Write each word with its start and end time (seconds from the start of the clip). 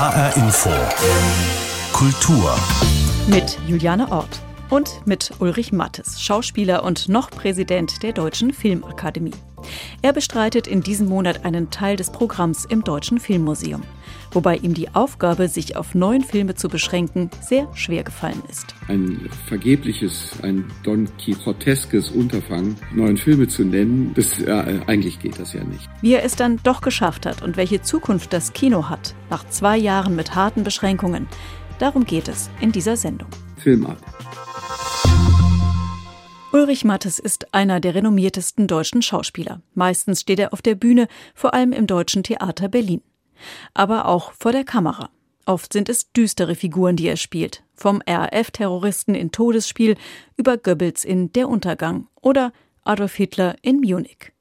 HR 0.00 0.34
Info. 0.38 0.70
Kultur. 1.92 2.58
Mit 3.26 3.58
Juliane 3.68 4.10
Ort 4.10 4.40
und 4.70 5.06
mit 5.06 5.30
Ulrich 5.40 5.72
Mattes, 5.72 6.22
Schauspieler 6.22 6.84
und 6.84 7.10
noch 7.10 7.30
Präsident 7.30 8.02
der 8.02 8.14
Deutschen 8.14 8.54
Filmakademie. 8.54 9.34
Er 10.00 10.14
bestreitet 10.14 10.66
in 10.66 10.80
diesem 10.80 11.06
Monat 11.06 11.44
einen 11.44 11.68
Teil 11.68 11.96
des 11.96 12.10
Programms 12.10 12.64
im 12.64 12.82
Deutschen 12.82 13.20
Filmmuseum, 13.20 13.82
wobei 14.32 14.56
ihm 14.56 14.74
die 14.74 14.94
Aufgabe, 14.94 15.48
sich 15.48 15.76
auf 15.76 15.94
neun 15.94 16.22
Filme 16.22 16.54
zu 16.54 16.68
beschränken, 16.68 17.30
sehr 17.40 17.68
schwer 17.74 18.04
gefallen 18.04 18.42
ist. 18.50 18.74
Ein 18.88 19.28
vergebliches, 19.46 20.32
ein 20.42 20.64
Don 20.82 21.08
Quixoteskes 21.18 22.10
Unterfangen, 22.10 22.76
neun 22.94 23.16
Filme 23.16 23.48
zu 23.48 23.64
nennen, 23.64 24.12
das, 24.14 24.40
äh, 24.40 24.80
eigentlich 24.86 25.20
geht 25.20 25.38
das 25.38 25.52
ja 25.52 25.64
nicht. 25.64 25.88
Wie 26.00 26.14
er 26.14 26.24
es 26.24 26.36
dann 26.36 26.58
doch 26.62 26.80
geschafft 26.80 27.26
hat 27.26 27.42
und 27.42 27.56
welche 27.56 27.82
Zukunft 27.82 28.32
das 28.32 28.52
Kino 28.52 28.88
hat, 28.88 29.14
nach 29.30 29.46
zwei 29.48 29.76
Jahren 29.76 30.16
mit 30.16 30.34
harten 30.34 30.64
Beschränkungen, 30.64 31.26
darum 31.78 32.04
geht 32.04 32.28
es 32.28 32.50
in 32.60 32.72
dieser 32.72 32.96
Sendung. 32.96 33.28
Filmart. 33.56 33.98
Ulrich 36.52 36.84
Mattes 36.84 37.20
ist 37.20 37.54
einer 37.54 37.78
der 37.78 37.94
renommiertesten 37.94 38.66
deutschen 38.66 39.02
Schauspieler. 39.02 39.62
Meistens 39.74 40.22
steht 40.22 40.40
er 40.40 40.52
auf 40.52 40.62
der 40.62 40.74
Bühne, 40.74 41.06
vor 41.32 41.54
allem 41.54 41.72
im 41.72 41.86
Deutschen 41.86 42.24
Theater 42.24 42.68
Berlin. 42.68 43.02
Aber 43.74 44.06
auch 44.06 44.32
vor 44.32 44.52
der 44.52 44.64
Kamera. 44.64 45.10
Oft 45.46 45.72
sind 45.72 45.88
es 45.88 46.12
düstere 46.12 46.54
Figuren, 46.54 46.96
die 46.96 47.08
er 47.08 47.16
spielt. 47.16 47.64
Vom 47.74 48.02
RAF-Terroristen 48.06 49.14
in 49.14 49.32
Todesspiel 49.32 49.96
über 50.36 50.56
Goebbels 50.56 51.04
in 51.04 51.32
Der 51.32 51.48
Untergang 51.48 52.06
oder 52.20 52.52
Adolf 52.84 53.14
Hitler 53.14 53.56
in 53.62 53.80
Munich. 53.80 54.32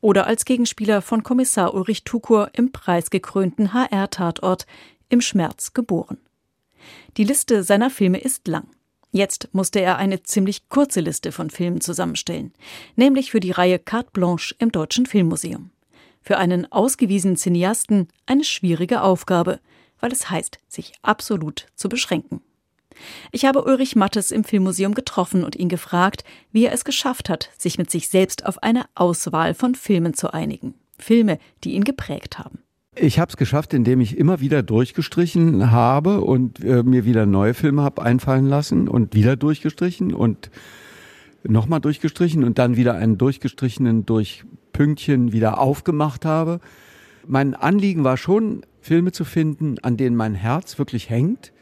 Oder 0.00 0.26
als 0.26 0.44
Gegenspieler 0.44 1.02
von 1.02 1.22
Kommissar 1.22 1.74
Ulrich 1.74 2.04
Tukur 2.04 2.50
im 2.52 2.70
preisgekrönten 2.70 3.72
HR-Tatort 3.72 4.66
Im 5.08 5.20
Schmerz 5.20 5.72
geboren. 5.72 6.18
Die 7.16 7.24
Liste 7.24 7.64
seiner 7.64 7.90
Filme 7.90 8.18
ist 8.18 8.46
lang. 8.46 8.68
Jetzt 9.10 9.48
musste 9.52 9.80
er 9.80 9.96
eine 9.96 10.22
ziemlich 10.22 10.68
kurze 10.68 11.00
Liste 11.00 11.32
von 11.32 11.50
Filmen 11.50 11.80
zusammenstellen, 11.80 12.54
nämlich 12.94 13.32
für 13.32 13.40
die 13.40 13.50
Reihe 13.50 13.80
Carte 13.80 14.10
Blanche 14.12 14.54
im 14.60 14.70
Deutschen 14.70 15.06
Filmmuseum. 15.06 15.71
Für 16.22 16.38
einen 16.38 16.70
ausgewiesenen 16.70 17.36
Cineasten 17.36 18.08
eine 18.26 18.44
schwierige 18.44 19.02
Aufgabe, 19.02 19.60
weil 20.00 20.12
es 20.12 20.30
heißt, 20.30 20.58
sich 20.68 20.92
absolut 21.02 21.66
zu 21.74 21.88
beschränken. 21.88 22.40
Ich 23.32 23.44
habe 23.44 23.64
Ulrich 23.64 23.96
Mattes 23.96 24.30
im 24.30 24.44
Filmmuseum 24.44 24.94
getroffen 24.94 25.44
und 25.44 25.56
ihn 25.56 25.68
gefragt, 25.68 26.24
wie 26.52 26.66
er 26.66 26.72
es 26.72 26.84
geschafft 26.84 27.28
hat, 27.28 27.50
sich 27.58 27.78
mit 27.78 27.90
sich 27.90 28.08
selbst 28.08 28.46
auf 28.46 28.62
eine 28.62 28.84
Auswahl 28.94 29.54
von 29.54 29.74
Filmen 29.74 30.14
zu 30.14 30.32
einigen. 30.32 30.74
Filme, 30.98 31.38
die 31.64 31.72
ihn 31.72 31.84
geprägt 31.84 32.38
haben. 32.38 32.58
Ich 32.94 33.18
habe 33.18 33.30
es 33.30 33.38
geschafft, 33.38 33.72
indem 33.72 34.00
ich 34.00 34.18
immer 34.18 34.40
wieder 34.40 34.62
durchgestrichen 34.62 35.70
habe 35.70 36.20
und 36.20 36.62
äh, 36.62 36.82
mir 36.82 37.06
wieder 37.06 37.24
neue 37.24 37.54
Filme 37.54 37.82
habe 37.82 38.02
einfallen 38.02 38.46
lassen 38.46 38.86
und 38.86 39.14
wieder 39.14 39.34
durchgestrichen 39.34 40.12
und 40.12 40.50
nochmal 41.44 41.80
durchgestrichen 41.80 42.44
und 42.44 42.58
dann 42.58 42.76
wieder 42.76 42.94
einen 42.94 43.18
durchgestrichenen 43.18 44.06
durch 44.06 44.44
Pünktchen 44.72 45.32
wieder 45.32 45.58
aufgemacht 45.58 46.24
habe. 46.24 46.60
Mein 47.26 47.54
Anliegen 47.54 48.04
war 48.04 48.16
schon, 48.16 48.62
Filme 48.80 49.12
zu 49.12 49.24
finden, 49.24 49.76
an 49.82 49.96
denen 49.96 50.16
mein 50.16 50.34
Herz 50.34 50.78
wirklich 50.78 51.08
hängt 51.08 51.52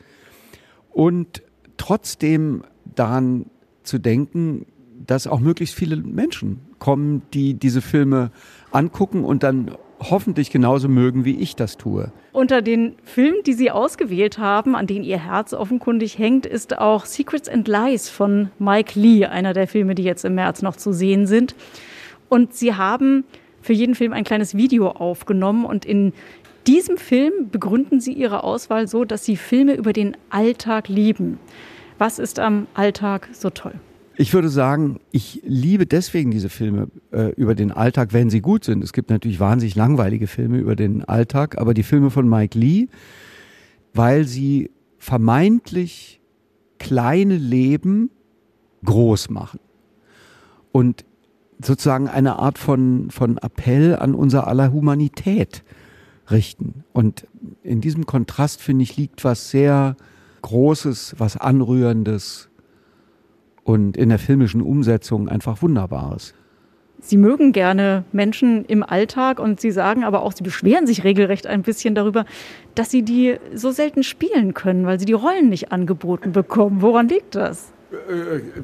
und 0.90 1.42
trotzdem 1.76 2.62
daran 2.84 3.46
zu 3.82 3.98
denken, 3.98 4.66
dass 5.06 5.26
auch 5.26 5.40
möglichst 5.40 5.74
viele 5.74 5.96
Menschen 5.96 6.60
kommen, 6.78 7.22
die 7.34 7.54
diese 7.54 7.82
Filme 7.82 8.30
angucken 8.70 9.24
und 9.24 9.42
dann 9.42 9.72
hoffentlich 10.00 10.50
genauso 10.50 10.88
mögen, 10.88 11.24
wie 11.24 11.36
ich 11.36 11.56
das 11.56 11.76
tue. 11.76 12.12
Unter 12.32 12.62
den 12.62 12.94
Filmen, 13.04 13.42
die 13.44 13.52
Sie 13.52 13.70
ausgewählt 13.70 14.38
haben, 14.38 14.74
an 14.74 14.86
denen 14.86 15.04
Ihr 15.04 15.22
Herz 15.22 15.52
offenkundig 15.52 16.18
hängt, 16.18 16.46
ist 16.46 16.78
auch 16.78 17.04
Secrets 17.04 17.48
and 17.48 17.68
Lies 17.68 18.08
von 18.08 18.50
Mike 18.58 18.98
Lee, 18.98 19.26
einer 19.26 19.52
der 19.52 19.68
Filme, 19.68 19.94
die 19.94 20.04
jetzt 20.04 20.24
im 20.24 20.34
März 20.34 20.62
noch 20.62 20.76
zu 20.76 20.92
sehen 20.92 21.26
sind. 21.26 21.54
Und 22.28 22.54
Sie 22.54 22.74
haben 22.74 23.24
für 23.60 23.72
jeden 23.72 23.94
Film 23.94 24.12
ein 24.12 24.24
kleines 24.24 24.56
Video 24.56 24.88
aufgenommen 24.88 25.64
und 25.64 25.84
in 25.84 26.12
diesem 26.66 26.96
Film 26.96 27.50
begründen 27.50 28.00
Sie 28.00 28.12
Ihre 28.12 28.44
Auswahl 28.44 28.86
so, 28.88 29.04
dass 29.04 29.24
Sie 29.24 29.36
Filme 29.36 29.74
über 29.74 29.92
den 29.92 30.16
Alltag 30.30 30.88
lieben. 30.88 31.38
Was 31.98 32.18
ist 32.18 32.38
am 32.38 32.66
Alltag 32.74 33.28
so 33.32 33.50
toll? 33.50 33.74
Ich 34.20 34.34
würde 34.34 34.50
sagen, 34.50 35.00
ich 35.12 35.40
liebe 35.46 35.86
deswegen 35.86 36.30
diese 36.30 36.50
Filme 36.50 36.88
äh, 37.10 37.32
über 37.36 37.54
den 37.54 37.72
Alltag, 37.72 38.12
wenn 38.12 38.28
sie 38.28 38.42
gut 38.42 38.64
sind. 38.64 38.84
Es 38.84 38.92
gibt 38.92 39.08
natürlich 39.08 39.40
wahnsinnig 39.40 39.76
langweilige 39.76 40.26
Filme 40.26 40.58
über 40.58 40.76
den 40.76 41.02
Alltag, 41.02 41.56
aber 41.56 41.72
die 41.72 41.82
Filme 41.82 42.10
von 42.10 42.28
Mike 42.28 42.58
Lee, 42.58 42.88
weil 43.94 44.26
sie 44.26 44.72
vermeintlich 44.98 46.20
kleine 46.78 47.38
Leben 47.38 48.10
groß 48.84 49.30
machen 49.30 49.60
und 50.70 51.06
sozusagen 51.64 52.06
eine 52.06 52.38
Art 52.38 52.58
von, 52.58 53.10
von 53.10 53.38
Appell 53.38 53.96
an 53.96 54.14
unser 54.14 54.46
aller 54.48 54.70
Humanität 54.70 55.64
richten. 56.30 56.84
Und 56.92 57.26
in 57.62 57.80
diesem 57.80 58.04
Kontrast, 58.04 58.60
finde 58.60 58.82
ich, 58.82 58.98
liegt 58.98 59.24
was 59.24 59.50
sehr 59.50 59.96
Großes, 60.42 61.14
was 61.16 61.38
Anrührendes, 61.38 62.49
und 63.64 63.96
in 63.96 64.08
der 64.08 64.18
filmischen 64.18 64.62
Umsetzung 64.62 65.28
einfach 65.28 65.62
Wunderbares. 65.62 66.34
Sie 67.02 67.16
mögen 67.16 67.52
gerne 67.52 68.04
Menschen 68.12 68.64
im 68.66 68.82
Alltag 68.82 69.40
und 69.40 69.60
Sie 69.60 69.70
sagen 69.70 70.04
aber 70.04 70.22
auch, 70.22 70.32
Sie 70.32 70.42
beschweren 70.42 70.86
sich 70.86 71.02
regelrecht 71.02 71.46
ein 71.46 71.62
bisschen 71.62 71.94
darüber, 71.94 72.26
dass 72.74 72.90
Sie 72.90 73.02
die 73.02 73.36
so 73.54 73.70
selten 73.70 74.02
spielen 74.02 74.54
können, 74.54 74.84
weil 74.84 74.98
Sie 75.00 75.06
die 75.06 75.14
Rollen 75.14 75.48
nicht 75.48 75.72
angeboten 75.72 76.32
bekommen. 76.32 76.82
Woran 76.82 77.08
liegt 77.08 77.34
das? 77.34 77.72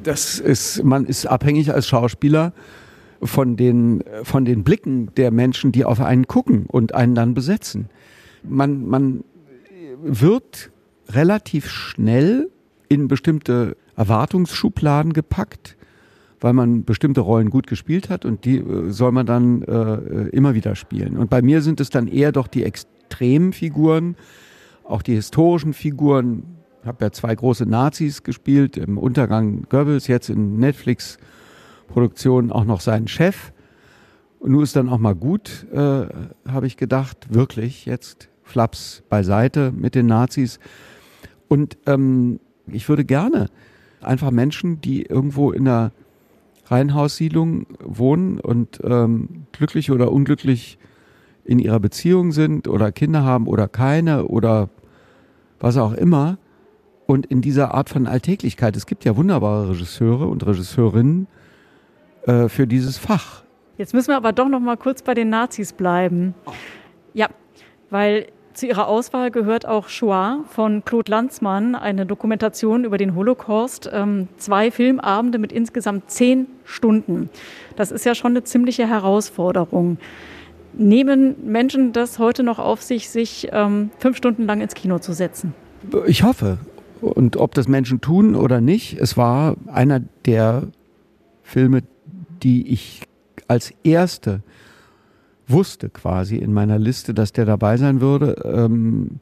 Das 0.03 0.39
ist, 0.39 0.83
man 0.83 1.05
ist 1.05 1.25
abhängig 1.25 1.73
als 1.73 1.87
Schauspieler 1.87 2.53
von 3.21 3.57
den, 3.57 4.03
von 4.23 4.45
den 4.45 4.63
Blicken 4.63 5.13
der 5.15 5.31
Menschen, 5.31 5.71
die 5.71 5.83
auf 5.83 5.99
einen 5.99 6.27
gucken 6.27 6.65
und 6.67 6.93
einen 6.93 7.15
dann 7.15 7.33
besetzen. 7.33 7.89
Man, 8.43 8.87
man 8.87 9.23
wird 10.01 10.71
relativ 11.09 11.69
schnell 11.69 12.49
in 12.89 13.07
bestimmte 13.07 13.75
Erwartungsschubladen 13.97 15.11
gepackt, 15.11 15.75
weil 16.39 16.53
man 16.53 16.85
bestimmte 16.85 17.21
Rollen 17.21 17.49
gut 17.49 17.67
gespielt 17.67 18.09
hat 18.09 18.23
und 18.23 18.45
die 18.45 18.59
äh, 18.59 18.91
soll 18.91 19.11
man 19.11 19.25
dann 19.25 19.63
äh, 19.63 20.29
immer 20.29 20.53
wieder 20.53 20.75
spielen. 20.75 21.17
Und 21.17 21.29
bei 21.29 21.41
mir 21.41 21.61
sind 21.61 21.81
es 21.81 21.89
dann 21.89 22.07
eher 22.07 22.31
doch 22.31 22.47
die 22.47 22.63
extremen 22.63 23.51
Figuren, 23.53 24.15
auch 24.83 25.01
die 25.01 25.15
historischen 25.15 25.73
Figuren. 25.73 26.43
Ich 26.81 26.87
habe 26.87 27.03
ja 27.03 27.11
zwei 27.11 27.35
große 27.35 27.65
Nazis 27.65 28.23
gespielt, 28.23 28.77
im 28.77 28.97
Untergang 28.97 29.65
Goebbels, 29.67 30.07
jetzt 30.07 30.29
in 30.29 30.57
Netflix-Produktionen 30.59 32.51
auch 32.51 32.65
noch 32.65 32.79
seinen 32.79 33.07
Chef. 33.07 33.51
Und 34.39 34.51
nun 34.51 34.61
ist 34.61 34.75
dann 34.75 34.87
auch 34.87 34.99
mal 34.99 35.15
gut, 35.15 35.65
äh, 35.73 36.05
habe 36.47 36.67
ich 36.67 36.77
gedacht, 36.77 37.33
wirklich 37.33 37.87
jetzt 37.87 38.29
Flaps 38.43 39.03
beiseite 39.09 39.73
mit 39.75 39.95
den 39.95 40.05
Nazis. 40.05 40.59
Und 41.47 41.77
ähm, 41.87 42.39
ich 42.67 42.87
würde 42.87 43.03
gerne 43.03 43.49
einfach 44.01 44.31
Menschen, 44.31 44.81
die 44.81 45.03
irgendwo 45.03 45.51
in 45.51 45.67
einer 45.67 45.91
Reihenhaussiedlung 46.67 47.65
wohnen 47.79 48.39
und 48.39 48.79
ähm, 48.83 49.45
glücklich 49.51 49.91
oder 49.91 50.11
unglücklich 50.11 50.77
in 51.45 51.59
ihrer 51.59 51.79
Beziehung 51.79 52.31
sind 52.31 52.67
oder 52.67 52.91
Kinder 52.91 53.23
haben 53.23 53.47
oder 53.47 53.67
keine 53.67 54.25
oder 54.25 54.69
was 55.59 55.77
auch 55.77 55.93
immer. 55.93 56.37
Und 57.05 57.25
in 57.25 57.41
dieser 57.41 57.73
Art 57.73 57.89
von 57.89 58.05
Alltäglichkeit, 58.05 58.75
es 58.75 58.85
gibt 58.85 59.05
ja 59.05 59.15
wunderbare 59.15 59.69
Regisseure 59.69 60.27
und 60.27 60.45
Regisseurinnen 60.45 61.27
äh, 62.25 62.49
für 62.49 62.67
dieses 62.67 62.97
Fach. 62.97 63.43
Jetzt 63.77 63.93
müssen 63.93 64.09
wir 64.09 64.17
aber 64.17 64.33
doch 64.33 64.49
noch 64.49 64.59
mal 64.59 64.75
kurz 64.75 65.01
bei 65.01 65.13
den 65.13 65.29
Nazis 65.29 65.71
bleiben. 65.71 66.35
Ja, 67.13 67.29
weil 67.89 68.27
zu 68.57 68.65
ihrer 68.65 68.87
Auswahl 68.87 69.29
gehört 69.31 69.67
auch 69.67 69.87
Shoah 69.87 70.43
von 70.49 70.83
Claude 70.83 71.11
Lanzmann, 71.11 71.75
eine 71.75 72.05
Dokumentation 72.05 72.83
über 72.83 72.97
den 72.97 73.15
Holocaust. 73.15 73.89
Ähm, 73.93 74.27
zwei 74.37 74.71
Filmabende 74.71 75.37
mit 75.37 75.51
insgesamt 75.51 76.09
zehn 76.09 76.47
Stunden. 76.65 77.29
Das 77.75 77.91
ist 77.91 78.03
ja 78.03 78.15
schon 78.15 78.31
eine 78.31 78.43
ziemliche 78.43 78.87
Herausforderung. 78.87 79.97
Nehmen 80.73 81.35
Menschen 81.45 81.93
das 81.93 82.19
heute 82.19 82.43
noch 82.43 82.59
auf 82.59 82.81
sich, 82.81 83.09
sich 83.09 83.47
ähm, 83.51 83.91
fünf 83.99 84.17
Stunden 84.17 84.45
lang 84.45 84.61
ins 84.61 84.73
Kino 84.73 84.99
zu 84.99 85.13
setzen? 85.13 85.53
Ich 86.07 86.23
hoffe. 86.23 86.57
Und 86.99 87.37
ob 87.37 87.53
das 87.53 87.67
Menschen 87.67 88.01
tun 88.01 88.35
oder 88.35 88.59
nicht, 88.59 88.99
es 88.99 89.17
war 89.17 89.55
einer 89.67 90.01
der 90.25 90.63
Filme, 91.43 91.83
die 92.41 92.67
ich 92.73 93.03
als 93.47 93.71
erste 93.83 94.41
wusste 95.47 95.89
quasi 95.89 96.35
in 96.37 96.53
meiner 96.53 96.79
Liste, 96.79 97.13
dass 97.13 97.31
der 97.31 97.45
dabei 97.45 97.77
sein 97.77 98.01
würde. 98.01 98.35
Ähm, 98.43 99.19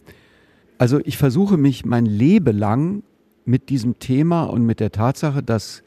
also 0.77 1.00
ich 1.04 1.18
versuche 1.18 1.57
mich 1.57 1.86
mein 1.86 2.06
Leben 2.06 2.57
lang 2.57 3.04
mit 3.45 3.69
diesem 3.69 4.00
Thema 4.00 4.44
und 4.44 4.66
mit 4.66 4.80
der 4.80 4.92
Tatsache, 4.92 5.44
dass 5.44 5.83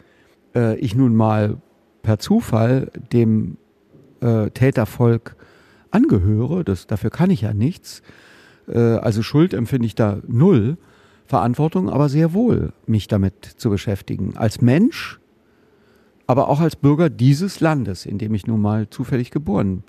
äh, 0.55 0.79
ich 0.79 0.94
nun 0.94 1.14
mal 1.17 1.58
per 2.02 2.19
Zufall 2.19 2.90
dem 3.12 3.56
äh, 4.20 4.50
Tätervolk 4.50 5.37
angehöre, 5.90 6.64
das, 6.64 6.87
dafür 6.87 7.11
kann 7.11 7.31
ich 7.31 7.43
ja 7.43 7.52
nichts, 7.52 8.02
Äh, 8.69 8.79
also 8.79 9.23
Schuld 9.23 9.55
empfinde 9.55 9.87
ich 9.87 9.94
da 9.94 10.19
null. 10.26 10.76
Verantwortung 11.25 11.91
aber 11.91 12.08
sehr 12.08 12.32
wohl, 12.32 12.73
mich 12.87 13.06
damit 13.06 13.44
zu 13.44 13.69
beschäftigen. 13.69 14.37
Als 14.37 14.62
Mensch, 14.62 15.20
aber 16.26 16.49
auch 16.49 16.61
als 16.61 16.76
Bürger 16.76 17.11
dieses 17.11 17.61
Landes, 17.61 18.06
in 18.06 18.19
dem 18.19 18.34
ich 18.34 18.46
nun 18.46 18.62
mal 18.62 18.88
zufällig 18.88 19.31
geboren 19.31 19.82
bin. 19.82 19.84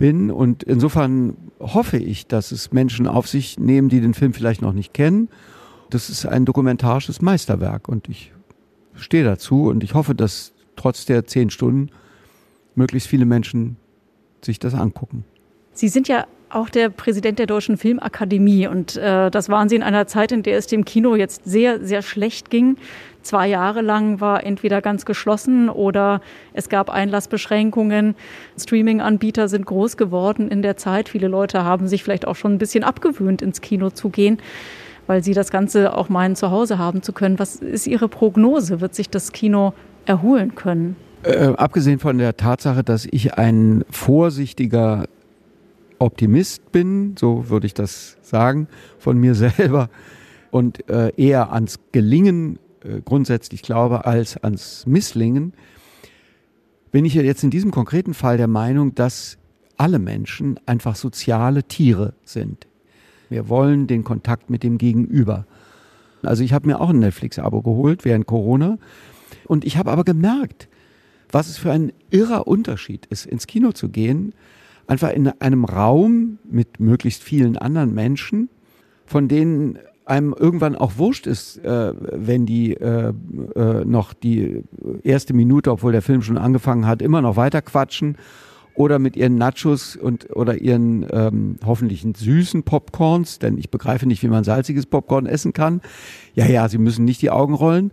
Und 0.00 0.62
insofern 0.62 1.36
hoffe 1.58 1.98
ich, 1.98 2.26
dass 2.26 2.52
es 2.52 2.72
Menschen 2.72 3.06
auf 3.06 3.28
sich 3.28 3.58
nehmen, 3.58 3.90
die 3.90 4.00
den 4.00 4.14
Film 4.14 4.32
vielleicht 4.32 4.62
noch 4.62 4.72
nicht 4.72 4.94
kennen. 4.94 5.28
Das 5.90 6.08
ist 6.08 6.24
ein 6.24 6.46
dokumentarisches 6.46 7.20
Meisterwerk 7.20 7.86
und 7.88 8.08
ich 8.08 8.32
stehe 8.94 9.24
dazu 9.24 9.64
und 9.64 9.84
ich 9.84 9.92
hoffe, 9.94 10.14
dass 10.14 10.52
trotz 10.76 11.04
der 11.04 11.26
zehn 11.26 11.50
Stunden 11.50 11.90
möglichst 12.74 13.08
viele 13.08 13.26
Menschen 13.26 13.76
sich 14.42 14.58
das 14.58 14.72
angucken. 14.72 15.24
Sie 15.72 15.88
sind 15.88 16.08
ja 16.08 16.26
auch 16.50 16.68
der 16.68 16.88
Präsident 16.88 17.38
der 17.38 17.46
Deutschen 17.46 17.76
Filmakademie. 17.76 18.66
Und 18.66 18.96
äh, 18.96 19.30
das 19.30 19.48
waren 19.48 19.68
Sie 19.68 19.76
in 19.76 19.82
einer 19.82 20.06
Zeit, 20.06 20.32
in 20.32 20.42
der 20.42 20.58
es 20.58 20.66
dem 20.66 20.84
Kino 20.84 21.14
jetzt 21.14 21.44
sehr, 21.44 21.84
sehr 21.84 22.02
schlecht 22.02 22.50
ging. 22.50 22.76
Zwei 23.22 23.48
Jahre 23.48 23.82
lang 23.82 24.20
war 24.20 24.44
entweder 24.44 24.80
ganz 24.80 25.04
geschlossen 25.04 25.68
oder 25.68 26.20
es 26.52 26.68
gab 26.68 26.90
Einlassbeschränkungen. 26.90 28.16
Streaming-Anbieter 28.58 29.48
sind 29.48 29.66
groß 29.66 29.96
geworden 29.96 30.48
in 30.48 30.62
der 30.62 30.76
Zeit. 30.76 31.08
Viele 31.08 31.28
Leute 31.28 31.64
haben 31.64 31.86
sich 31.86 32.02
vielleicht 32.02 32.26
auch 32.26 32.36
schon 32.36 32.54
ein 32.54 32.58
bisschen 32.58 32.82
abgewöhnt, 32.82 33.42
ins 33.42 33.60
Kino 33.60 33.90
zu 33.90 34.08
gehen, 34.08 34.38
weil 35.06 35.22
sie 35.22 35.34
das 35.34 35.50
Ganze 35.50 35.96
auch 35.96 36.08
meinen, 36.08 36.34
zu 36.34 36.50
Hause 36.50 36.78
haben 36.78 37.02
zu 37.02 37.12
können. 37.12 37.38
Was 37.38 37.56
ist 37.56 37.86
Ihre 37.86 38.08
Prognose? 38.08 38.80
Wird 38.80 38.94
sich 38.94 39.10
das 39.10 39.32
Kino 39.32 39.74
erholen 40.06 40.54
können? 40.54 40.96
Äh, 41.22 41.52
abgesehen 41.56 41.98
von 41.98 42.16
der 42.16 42.38
Tatsache, 42.38 42.82
dass 42.82 43.04
ich 43.04 43.34
ein 43.34 43.84
vorsichtiger 43.90 45.04
Optimist 46.00 46.72
bin, 46.72 47.14
so 47.18 47.48
würde 47.48 47.66
ich 47.66 47.74
das 47.74 48.16
sagen, 48.22 48.66
von 48.98 49.18
mir 49.18 49.34
selber 49.36 49.88
und 50.50 50.88
äh, 50.88 51.12
eher 51.16 51.52
ans 51.52 51.78
Gelingen 51.92 52.58
äh, 52.82 53.00
grundsätzlich 53.04 53.62
glaube 53.62 54.06
als 54.06 54.36
ans 54.38 54.86
Misslingen, 54.86 55.52
bin 56.90 57.04
ich 57.04 57.14
jetzt 57.14 57.44
in 57.44 57.50
diesem 57.50 57.70
konkreten 57.70 58.14
Fall 58.14 58.36
der 58.36 58.48
Meinung, 58.48 58.94
dass 58.94 59.38
alle 59.76 59.98
Menschen 59.98 60.58
einfach 60.66 60.96
soziale 60.96 61.62
Tiere 61.62 62.14
sind. 62.24 62.66
Wir 63.28 63.48
wollen 63.48 63.86
den 63.86 64.02
Kontakt 64.02 64.50
mit 64.50 64.62
dem 64.62 64.76
Gegenüber. 64.76 65.46
Also 66.22 66.42
ich 66.42 66.52
habe 66.52 66.66
mir 66.66 66.80
auch 66.80 66.90
ein 66.90 66.98
Netflix-Abo 66.98 67.62
geholt 67.62 68.04
während 68.04 68.26
Corona 68.26 68.78
und 69.46 69.64
ich 69.64 69.76
habe 69.76 69.90
aber 69.90 70.04
gemerkt, 70.04 70.68
was 71.30 71.48
es 71.48 71.58
für 71.58 71.70
ein 71.70 71.92
irrer 72.10 72.46
Unterschied 72.46 73.06
ist, 73.06 73.24
ins 73.24 73.46
Kino 73.46 73.72
zu 73.72 73.88
gehen, 73.88 74.34
einfach 74.90 75.12
in 75.12 75.28
einem 75.40 75.64
Raum 75.64 76.38
mit 76.50 76.80
möglichst 76.80 77.22
vielen 77.22 77.56
anderen 77.56 77.94
Menschen, 77.94 78.48
von 79.06 79.28
denen 79.28 79.78
einem 80.04 80.34
irgendwann 80.36 80.74
auch 80.74 80.98
wurscht 80.98 81.28
ist, 81.28 81.58
äh, 81.58 81.94
wenn 81.94 82.44
die 82.44 82.74
äh, 82.74 83.12
äh, 83.54 83.84
noch 83.84 84.12
die 84.12 84.64
erste 85.04 85.32
Minute, 85.32 85.70
obwohl 85.70 85.92
der 85.92 86.02
Film 86.02 86.22
schon 86.22 86.36
angefangen 86.36 86.88
hat, 86.88 87.02
immer 87.02 87.22
noch 87.22 87.36
weiter 87.36 87.62
quatschen 87.62 88.16
oder 88.74 88.98
mit 88.98 89.16
ihren 89.16 89.36
Nachos 89.36 89.94
und 89.94 90.34
oder 90.34 90.60
ihren 90.60 91.06
ähm, 91.12 91.56
hoffentlich 91.64 92.04
süßen 92.16 92.64
Popcorns, 92.64 93.38
denn 93.38 93.58
ich 93.58 93.70
begreife 93.70 94.06
nicht, 94.06 94.24
wie 94.24 94.28
man 94.28 94.42
salziges 94.42 94.86
Popcorn 94.86 95.26
essen 95.26 95.52
kann. 95.52 95.82
Ja, 96.34 96.46
ja, 96.46 96.68
sie 96.68 96.78
müssen 96.78 97.04
nicht 97.04 97.22
die 97.22 97.30
Augen 97.30 97.54
rollen. 97.54 97.92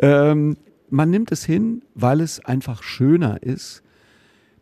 Ähm, 0.00 0.56
man 0.88 1.10
nimmt 1.10 1.32
es 1.32 1.44
hin, 1.44 1.82
weil 1.96 2.20
es 2.20 2.44
einfach 2.44 2.84
schöner 2.84 3.42
ist, 3.42 3.82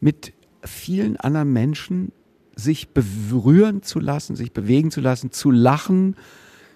mit 0.00 0.32
vielen 0.66 1.16
anderen 1.16 1.52
Menschen 1.52 2.12
sich 2.54 2.88
berühren 2.88 3.82
zu 3.82 4.00
lassen, 4.00 4.34
sich 4.34 4.52
bewegen 4.52 4.90
zu 4.90 5.00
lassen, 5.00 5.30
zu 5.30 5.50
lachen, 5.50 6.16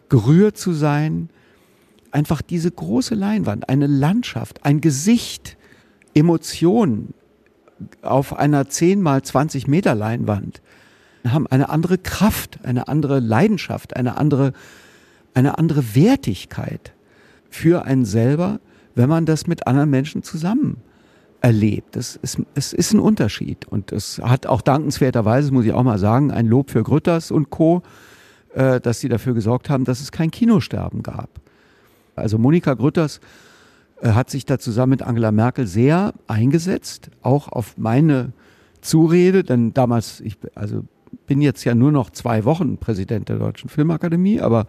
gerührt 0.09 0.59
zu 0.59 0.73
sein. 0.73 1.31
Einfach 2.11 2.43
diese 2.43 2.71
große 2.71 3.15
Leinwand, 3.15 3.69
eine 3.69 3.87
Landschaft, 3.87 4.65
ein 4.65 4.81
Gesicht, 4.81 5.57
Emotionen 6.13 7.15
auf 8.03 8.37
einer 8.37 8.69
10 8.69 9.01
mal 9.01 9.23
20 9.23 9.69
Meter 9.69 9.95
Leinwand 9.95 10.61
haben 11.27 11.47
eine 11.47 11.69
andere 11.69 11.99
Kraft, 11.99 12.59
eine 12.65 12.89
andere 12.89 13.21
Leidenschaft, 13.21 13.97
eine 13.97 14.17
andere, 14.17 14.53
eine 15.35 15.59
andere 15.59 15.95
Wertigkeit 15.95 16.93
für 17.49 17.85
einen 17.85 18.05
selber, 18.05 18.61
wenn 18.95 19.09
man 19.09 19.27
das 19.27 19.47
mit 19.47 19.67
anderen 19.67 19.91
Menschen 19.91 20.23
zusammen 20.23 20.83
erlebt. 21.41 21.97
Es 21.97 22.17
ist, 22.17 22.39
es 22.55 22.73
ist 22.73 22.93
ein 22.93 23.01
Unterschied. 23.01 23.67
Und 23.67 23.93
es 23.93 24.19
hat 24.19 24.47
auch 24.47 24.61
dankenswerterweise, 24.61 25.53
muss 25.53 25.65
ich 25.65 25.73
auch 25.73 25.83
mal 25.83 25.99
sagen, 25.99 26.31
ein 26.31 26.47
Lob 26.47 26.71
für 26.71 26.83
Grütters 26.83 27.31
und 27.31 27.51
Co., 27.51 27.83
äh, 28.55 28.81
dass 28.81 29.01
sie 29.01 29.09
dafür 29.09 29.35
gesorgt 29.35 29.71
haben, 29.71 29.85
dass 29.85 30.01
es 30.01 30.13
kein 30.13 30.31
Kinosterben 30.31 31.03
gab. 31.03 31.29
Also 32.17 32.39
Monika 32.39 32.75
Grütters 32.75 33.21
äh, 34.01 34.11
hat 34.11 34.31
sich 34.31 34.45
da 34.45 34.59
zusammen 34.59 34.91
mit 34.91 35.03
Angela 35.03 35.33
Merkel 35.33 35.67
sehr 35.67 36.15
eingesetzt, 36.27 37.11
auch 37.23 37.49
auf 37.49 37.79
meine 37.79 38.33
Zurede, 38.81 39.45
denn 39.45 39.73
damals, 39.73 40.21
ich 40.21 40.37
also 40.55 40.85
bin 41.27 41.41
jetzt 41.41 41.65
ja 41.65 41.75
nur 41.75 41.93
noch 41.93 42.11
zwei 42.11 42.45
Wochen 42.45 42.79
Präsident 42.79 43.29
der 43.29 43.39
Deutschen 43.39 43.69
Filmakademie, 43.69 44.41
aber 44.41 44.67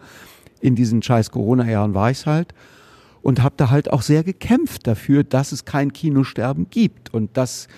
in 0.60 0.76
diesen 0.76 1.02
scheiß 1.02 1.30
Corona-Jahren 1.30 1.94
war 1.94 2.10
ich 2.10 2.24
halt 2.26 2.54
und 3.22 3.42
habe 3.42 3.54
da 3.56 3.70
halt 3.70 3.92
auch 3.92 4.02
sehr 4.02 4.24
gekämpft 4.24 4.86
dafür, 4.86 5.24
dass 5.24 5.52
es 5.52 5.64
kein 5.64 5.92
Kinosterben 5.92 6.68
gibt 6.70 7.14
und 7.14 7.36
dass 7.36 7.68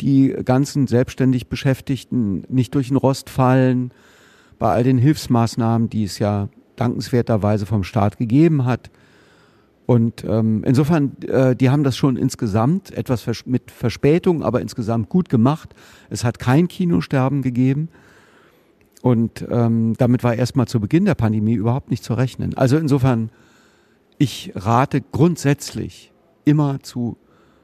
die 0.00 0.34
ganzen 0.44 0.86
selbstständig 0.86 1.48
Beschäftigten 1.48 2.44
nicht 2.48 2.74
durch 2.74 2.88
den 2.88 2.96
Rost 2.96 3.30
fallen 3.30 3.92
bei 4.58 4.72
all 4.72 4.82
den 4.82 4.98
Hilfsmaßnahmen, 4.98 5.90
die 5.90 6.04
es 6.04 6.18
ja 6.18 6.48
dankenswerterweise 6.76 7.66
vom 7.66 7.84
Staat 7.84 8.18
gegeben 8.18 8.64
hat. 8.64 8.90
Und 9.86 10.24
ähm, 10.24 10.62
insofern, 10.64 11.16
äh, 11.22 11.56
die 11.56 11.68
haben 11.70 11.82
das 11.82 11.96
schon 11.96 12.16
insgesamt 12.16 12.92
etwas 12.92 13.22
vers 13.22 13.44
mit 13.46 13.70
Verspätung, 13.70 14.42
aber 14.42 14.60
insgesamt 14.60 15.08
gut 15.08 15.28
gemacht. 15.28 15.74
Es 16.10 16.24
hat 16.24 16.38
kein 16.38 16.68
Kinosterben 16.68 17.42
gegeben. 17.42 17.88
Und 19.02 19.46
ähm, 19.50 19.94
damit 19.98 20.22
war 20.22 20.34
erstmal 20.34 20.68
zu 20.68 20.78
Beginn 20.78 21.06
der 21.06 21.14
Pandemie 21.14 21.54
überhaupt 21.54 21.90
nicht 21.90 22.04
zu 22.04 22.14
rechnen. 22.14 22.56
Also 22.56 22.76
insofern 22.76 23.30
ich 24.20 24.52
rate 24.54 25.00
grundsätzlich 25.00 26.12
immer 26.44 26.80
zu 26.82 27.16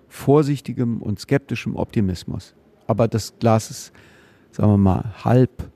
vorsichtigem 0.09 1.03
und 1.03 1.21
skeptischem 1.21 1.77
Optimismus. 1.77 2.55
Aber 2.87 3.09
das 3.09 3.39
Glas 3.39 3.71
ist, 3.71 3.93
sagen 4.53 4.71
wir 4.71 4.79
mal, 4.79 5.13
halb 5.23 5.71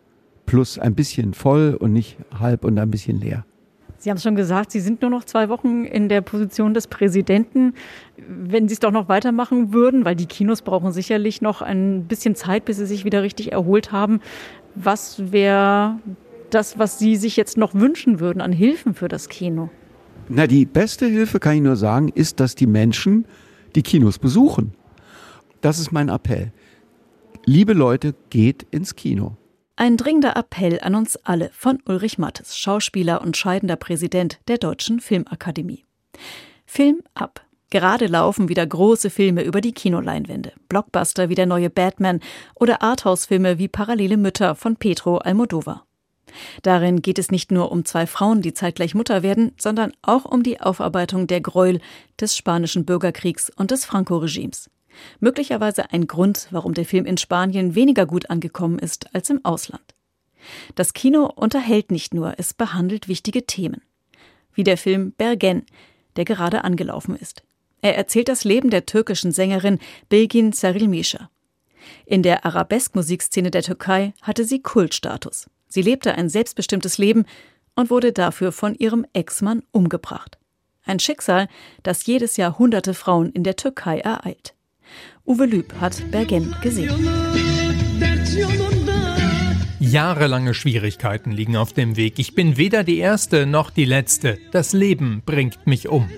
plus 0.47 0.79
ein 0.79 0.95
bisschen 0.95 1.35
voll 1.35 1.77
und 1.79 1.93
nicht 1.93 2.17
halb 2.39 2.65
und 2.65 2.79
ein 2.79 2.91
bisschen 2.91 3.21
leer. 3.21 3.45
Sie 3.99 4.09
haben 4.09 4.17
es 4.17 4.23
schon 4.23 4.37
gesagt, 4.37 4.73
Sie 4.73 4.81
sind 4.81 5.03
nur 5.03 5.11
noch 5.11 5.25
zwei 5.25 5.51
Wochen 5.51 5.85
in 5.85 6.09
der 6.09 6.23
Position 6.23 6.73
des 6.73 6.87
Präsidenten. 6.87 7.75
Wenn 8.17 8.67
Sie 8.67 8.73
es 8.73 8.81
doch 8.81 8.91
noch 8.91 9.11
weitermachen 9.11 9.75
würden, 9.75 10.07
weil 10.07 10.17
die 10.17 10.25
Kinos 10.25 10.63
brauchen 10.63 10.93
sicherlich 10.93 11.43
noch 11.43 11.61
ein 11.61 12.07
bisschen 12.07 12.35
Zeit, 12.35 12.65
bis 12.65 12.79
sie 12.79 12.87
sich 12.87 13.05
wieder 13.05 13.23
richtig 13.23 13.53
erholt 13.53 13.93
haben. 13.93 14.21
Was 14.75 15.31
wäre 15.31 15.99
das, 16.49 16.79
was 16.79 16.99
Sie 16.99 17.17
sich 17.17 17.37
jetzt 17.37 17.59
noch 17.59 17.75
wünschen 17.75 18.19
würden 18.19 18.41
an 18.41 18.53
Hilfen 18.53 18.95
für 18.95 19.09
das 19.09 19.29
Kino? 19.29 19.69
Na, 20.33 20.47
die 20.47 20.65
beste 20.65 21.07
Hilfe, 21.07 21.41
kann 21.41 21.57
ich 21.57 21.63
nur 21.63 21.75
sagen, 21.75 22.09
ist, 22.15 22.39
dass 22.39 22.55
die 22.55 22.69
Menschen 22.69 23.27
die 23.75 23.83
Kinos 23.83 24.21
besuchen. 24.21 24.75
Das 25.61 25.81
ist 25.81 25.91
mein 25.91 26.09
Appell. 26.09 26.53
Liebe 27.47 27.73
Leute, 27.73 28.15
geht 28.31 28.65
ins 28.71 28.95
Kino. 28.95 29.37
Ein 29.75 29.97
dringender 29.97 30.37
Appell 30.37 30.79
an 30.83 30.95
uns 30.95 31.17
alle 31.25 31.51
von 31.53 31.81
Ulrich 31.85 32.17
Mattes, 32.19 32.57
Schauspieler 32.57 33.23
und 33.23 33.37
scheidender 33.37 33.75
Präsident 33.75 34.39
der 34.47 34.59
Deutschen 34.59 35.01
Filmakademie. 35.01 35.85
Film 36.65 37.01
ab. 37.15 37.45
Gerade 37.71 38.07
laufen 38.07 38.49
wieder 38.49 38.65
große 38.65 39.11
Filme 39.11 39.43
über 39.43 39.61
die 39.61 39.73
Kinoleinwände. 39.73 40.53
Blockbuster 40.69 41.29
wie 41.29 41.35
der 41.35 41.47
neue 41.47 41.71
Batman 41.71 42.21
oder 42.55 42.83
Arthouse-Filme 42.83 43.59
wie 43.59 43.67
Parallele 43.67 44.17
Mütter 44.17 44.55
von 44.55 44.77
Petro 44.77 45.19
Almodovar. 45.19 45.87
Darin 46.63 47.03
geht 47.03 47.19
es 47.19 47.31
nicht 47.31 47.51
nur 47.53 47.73
um 47.73 47.85
zwei 47.85 48.07
Frauen, 48.07 48.43
die 48.43 48.55
zeitgleich 48.55 48.95
Mutter 48.95 49.23
werden, 49.23 49.53
sondern 49.59 49.93
auch 50.03 50.25
um 50.25 50.43
die 50.43 50.61
Aufarbeitung 50.61 51.27
der 51.27 51.41
Gräuel 51.41 51.81
des 52.21 52.37
spanischen 52.37 52.85
Bürgerkriegs 52.85 53.51
und 53.51 53.71
des 53.71 53.85
Franco-Regimes. 53.85 54.71
Möglicherweise 55.21 55.93
ein 55.93 56.07
Grund, 56.07 56.49
warum 56.51 56.75
der 56.75 56.85
Film 56.85 57.07
in 57.07 57.17
Spanien 57.17 57.75
weniger 57.75 58.07
gut 58.07 58.29
angekommen 58.31 58.79
ist 58.79 59.15
als 59.15 59.31
im 59.31 59.45
Ausland. 59.45 59.95
Das 60.75 60.95
Kino 60.95 61.27
unterhält 61.27 61.91
nicht 61.91 62.15
nur, 62.15 62.35
es 62.39 62.55
behandelt 62.55 63.09
wichtige 63.09 63.47
Themen. 63.47 63.83
Wie 64.55 64.65
der 64.65 64.77
Film 64.77 65.13
Bergen, 65.13 65.65
der 66.17 66.25
gerade 66.25 66.65
angelaufen 66.65 67.17
ist. 67.17 67.43
Er 67.83 67.97
erzählt 67.97 68.29
das 68.29 68.45
Leben 68.45 68.71
der 68.71 68.87
türkischen 68.87 69.33
Sängerin 69.33 69.79
Bilgin 70.09 70.53
Sarilmisha. 70.53 71.31
In 72.05 72.23
der 72.23 72.45
Arabesk-Musikszene 72.45 73.51
der 73.51 73.63
Türkei 73.63 74.13
hatte 74.23 74.45
sie 74.45 74.61
Kultstatus. 74.61 75.49
Sie 75.71 75.81
lebte 75.81 76.15
ein 76.17 76.29
selbstbestimmtes 76.29 76.99
Leben 76.99 77.25
und 77.75 77.89
wurde 77.89 78.13
dafür 78.13 78.53
von 78.53 78.75
ihrem 78.75 79.07
Ex-Mann 79.15 79.63
umgebracht. 79.71 80.37
Ein 80.85 80.99
Schicksal, 80.99 81.49
das 81.83 82.05
jedes 82.05 82.37
Jahr 82.37 82.59
hunderte 82.59 82.93
Frauen 82.93 83.31
in 83.31 83.45
der 83.45 83.57
Türkei 83.57 84.01
ereilt. 84.01 84.55
Uwe 85.25 85.47
Lüb 85.47 85.73
hat 85.81 86.11
Bergen 86.11 86.55
gesehen. 86.63 87.09
Jahrelange 89.79 90.55
Schwierigkeiten 90.55 91.31
liegen 91.31 91.57
auf 91.57 91.73
dem 91.73 91.97
Weg. 91.97 92.19
Ich 92.19 92.35
bin 92.35 92.57
weder 92.57 92.85
die 92.85 92.99
Erste 92.99 93.47
noch 93.47 93.71
die 93.71 93.85
Letzte. 93.85 94.39
Das 94.51 94.73
Leben 94.73 95.23
bringt 95.25 95.67
mich 95.67 95.89
um. 95.89 96.11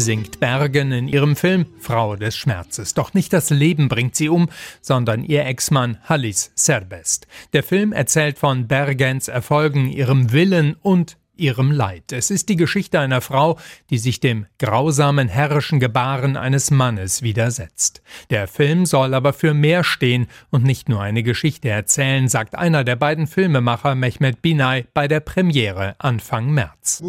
Singt 0.00 0.38
Bergen 0.38 0.92
in 0.92 1.08
ihrem 1.08 1.34
Film 1.34 1.66
Frau 1.80 2.14
des 2.14 2.36
Schmerzes. 2.36 2.94
Doch 2.94 3.14
nicht 3.14 3.32
das 3.32 3.50
Leben 3.50 3.88
bringt 3.88 4.14
sie 4.14 4.28
um, 4.28 4.48
sondern 4.80 5.24
ihr 5.24 5.44
Ex-Mann 5.44 5.98
Halis 6.04 6.52
Serbest. 6.54 7.26
Der 7.52 7.64
Film 7.64 7.92
erzählt 7.92 8.38
von 8.38 8.68
Bergens 8.68 9.26
Erfolgen, 9.26 9.88
ihrem 9.88 10.30
Willen 10.30 10.76
und 10.82 11.16
ihrem 11.38 11.70
Leid. 11.70 12.12
Es 12.12 12.30
ist 12.30 12.48
die 12.48 12.56
Geschichte 12.56 13.00
einer 13.00 13.20
Frau, 13.20 13.58
die 13.90 13.98
sich 13.98 14.20
dem 14.20 14.46
grausamen 14.58 15.28
herrischen 15.28 15.80
Gebaren 15.80 16.36
eines 16.36 16.70
Mannes 16.70 17.22
widersetzt. 17.22 18.02
Der 18.30 18.48
Film 18.48 18.86
soll 18.86 19.14
aber 19.14 19.32
für 19.32 19.54
mehr 19.54 19.84
stehen 19.84 20.26
und 20.50 20.64
nicht 20.64 20.88
nur 20.88 21.00
eine 21.00 21.22
Geschichte 21.22 21.68
erzählen, 21.68 22.28
sagt 22.28 22.54
einer 22.54 22.84
der 22.84 22.96
beiden 22.96 23.26
Filmemacher 23.26 23.94
Mehmet 23.94 24.42
Binay 24.42 24.86
bei 24.94 25.08
der 25.08 25.20
Premiere 25.20 25.94
Anfang 25.98 26.50
März. 26.50 27.02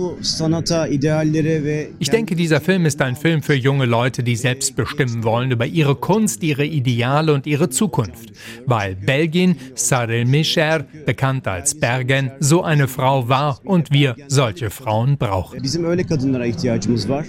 Ich 1.99 2.09
denke, 2.09 2.35
dieser 2.35 2.61
Film 2.61 2.85
ist 2.85 3.01
ein 3.01 3.15
Film 3.15 3.41
für 3.41 3.55
junge 3.55 3.85
Leute, 3.85 4.23
die 4.23 4.35
selbst 4.35 4.75
bestimmen 4.75 5.23
wollen 5.23 5.51
über 5.51 5.65
ihre 5.65 5.95
Kunst, 5.95 6.43
ihre 6.43 6.65
Ideale 6.65 7.33
und 7.33 7.47
ihre 7.47 7.69
Zukunft. 7.69 8.31
Weil 8.65 8.95
Belgien, 8.95 9.57
Sarel 9.75 10.25
Mischer, 10.25 10.85
bekannt 11.05 11.47
als 11.47 11.79
Bergen, 11.79 12.31
so 12.39 12.63
eine 12.63 12.87
Frau 12.87 13.27
war 13.29 13.59
und 13.63 13.91
wir 13.91 14.15
solche 14.27 14.69
Frauen 14.69 15.17
brauchen. 15.17 15.61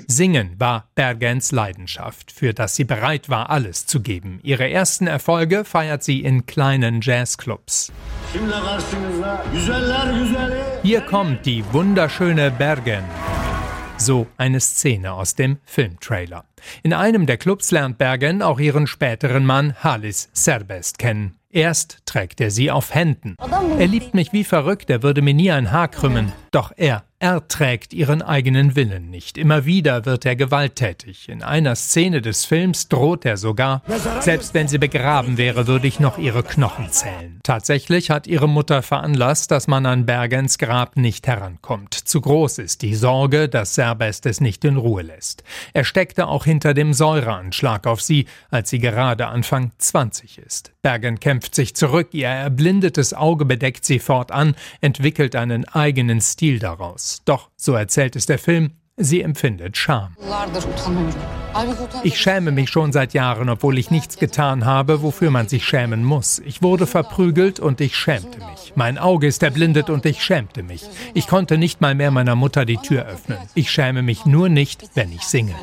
Singen 0.07 0.51
war 0.59 0.89
Bergens 0.95 1.53
Leidenschaft, 1.53 2.33
für 2.33 2.53
das 2.55 2.77
sie 2.77 2.85
bereit 2.85 3.29
war, 3.29 3.51
alles 3.51 3.87
zu 3.87 4.01
geben. 4.01 4.41
Ihre 4.43 4.69
ersten 4.71 5.07
Erfolge 5.07 5.65
feiert 5.65 6.03
sie 6.03 6.21
in 6.21 6.47
kleinen 6.47 7.01
Jazzclubs. 7.01 7.93
Hier 10.83 11.01
kommt 11.03 11.47
die 11.47 11.65
wunderschöne 11.73 12.51
Bergen. 12.51 13.05
So 13.99 14.27
eine 14.39 14.61
Szene 14.61 15.13
aus 15.13 15.35
dem 15.35 15.59
Filmtrailer. 15.65 16.47
In 16.83 16.95
einem 16.95 17.27
der 17.27 17.37
Clubs 17.37 17.71
lernt 17.71 17.99
Bergen 17.99 18.41
auch 18.41 18.59
ihren 18.59 18.87
späteren 18.87 19.45
Mann 19.45 19.75
Halis 19.83 20.31
Serbest 20.33 20.99
kennen. 20.99 21.40
Erst 21.53 22.07
trägt 22.07 22.41
er 22.41 22.53
sie 22.53 22.71
auf 22.71 22.95
Händen. 22.95 23.37
Er 23.79 23.89
liebt 23.89 24.15
mich 24.15 24.33
wie 24.33 24.45
verrückt, 24.45 24.89
er 24.89 25.03
würde 25.03 25.21
mir 25.21 25.35
nie 25.35 25.51
ein 25.51 25.73
Haar 25.73 25.89
krümmen. 25.89 26.33
Doch 26.53 26.71
er 26.77 27.05
erträgt 27.21 27.93
ihren 27.93 28.23
eigenen 28.23 28.77
Willen 28.77 29.11
nicht. 29.11 29.37
Immer 29.37 29.67
wieder 29.67 30.07
wird 30.07 30.25
er 30.25 30.37
gewalttätig. 30.37 31.29
In 31.29 31.43
einer 31.43 31.77
Szene 31.77 32.23
des 32.23 32.47
Films 32.47 32.89
droht 32.89 33.27
er 33.27 33.37
sogar, 33.37 33.83
selbst 34.21 34.55
wenn 34.55 34.69
sie 34.69 34.79
begraben 34.79 35.37
wäre, 35.37 35.67
würde 35.67 35.87
ich 35.87 36.01
noch 36.01 36.17
ihre 36.17 36.43
Knochen 36.43 36.91
zählen. 36.91 37.39
Tatsächlich 37.43 38.11
hat 38.11 38.27
ihre 38.27 38.49
Mutter 38.49 38.83
veranlasst, 38.83 39.51
dass 39.51 39.69
man 39.69 39.85
an 39.85 40.07
Bergens 40.07 40.57
Grab 40.57 40.97
nicht 40.97 41.27
herankommt. 41.27 41.93
Zu 41.93 42.23
groß 42.23 42.57
ist 42.57 42.81
die 42.81 42.95
Sorge, 42.95 43.51
dass 43.51 43.75
Serbest 43.75 44.25
es 44.25 44.41
nicht 44.41 44.65
in 44.65 44.79
Ruhe 44.79 45.03
lässt. 45.03 45.45
Er 45.75 45.85
steckte 45.85 46.27
auch 46.27 46.47
hinter 46.47 46.73
dem 46.73 46.95
Säureanschlag 46.95 47.87
auf 47.87 48.01
sie, 48.01 48.25
als 48.51 48.71
sie 48.71 48.79
gerade 48.79 49.27
Anfang 49.27 49.73
20 49.77 50.39
ist. 50.39 50.73
Bergen 50.81 51.21
kämpft 51.21 51.55
sich 51.55 51.77
zurück, 51.77 52.09
ihr 52.13 52.29
erblindetes 52.29 53.13
Auge 53.13 53.45
bedeckt 53.45 53.85
sie 53.85 53.99
fortan, 53.99 54.55
entwickelt 54.81 55.37
einen 55.37 55.69
eigenen 55.69 56.23
Stil 56.23 56.59
daraus. 56.59 57.10
Doch, 57.25 57.51
so 57.57 57.75
erzählt 57.75 58.17
es 58.17 58.27
der 58.27 58.39
Film, 58.39 58.73
sie 58.97 59.23
empfindet 59.23 59.77
Scham. 59.77 60.17
Ich 62.05 62.21
schäme 62.21 62.53
mich 62.53 62.71
schon 62.71 62.93
seit 62.93 63.13
Jahren, 63.13 63.49
obwohl 63.49 63.79
ich 63.79 63.91
nichts 63.91 64.19
getan 64.19 64.65
habe, 64.65 65.03
wofür 65.03 65.31
man 65.31 65.49
sich 65.49 65.65
schämen 65.65 66.05
muss. 66.05 66.39
Ich 66.39 66.63
wurde 66.63 66.87
verprügelt 66.87 67.59
und 67.59 67.81
ich 67.81 67.97
schämte 67.97 68.39
mich. 68.39 68.73
Mein 68.77 68.99
Auge 68.99 69.27
ist 69.27 69.43
erblindet 69.43 69.91
und 69.91 70.07
ich 70.07 70.23
schämte 70.23 70.63
mich. 70.63 70.85
Ich 71.13 71.27
konnte 71.27 71.59
nicht 71.59 71.81
mal 71.81 71.95
mehr 71.95 72.13
meiner 72.13 72.37
Mutter 72.37 72.65
die 72.65 72.77
Tür 72.77 73.05
öffnen. 73.07 73.39
Ich 73.55 73.71
schäme 73.71 74.03
mich 74.03 74.27
nur 74.27 74.49
nicht, 74.49 74.91
wenn 74.95 75.13
ich 75.13 75.23
singe. 75.23 75.55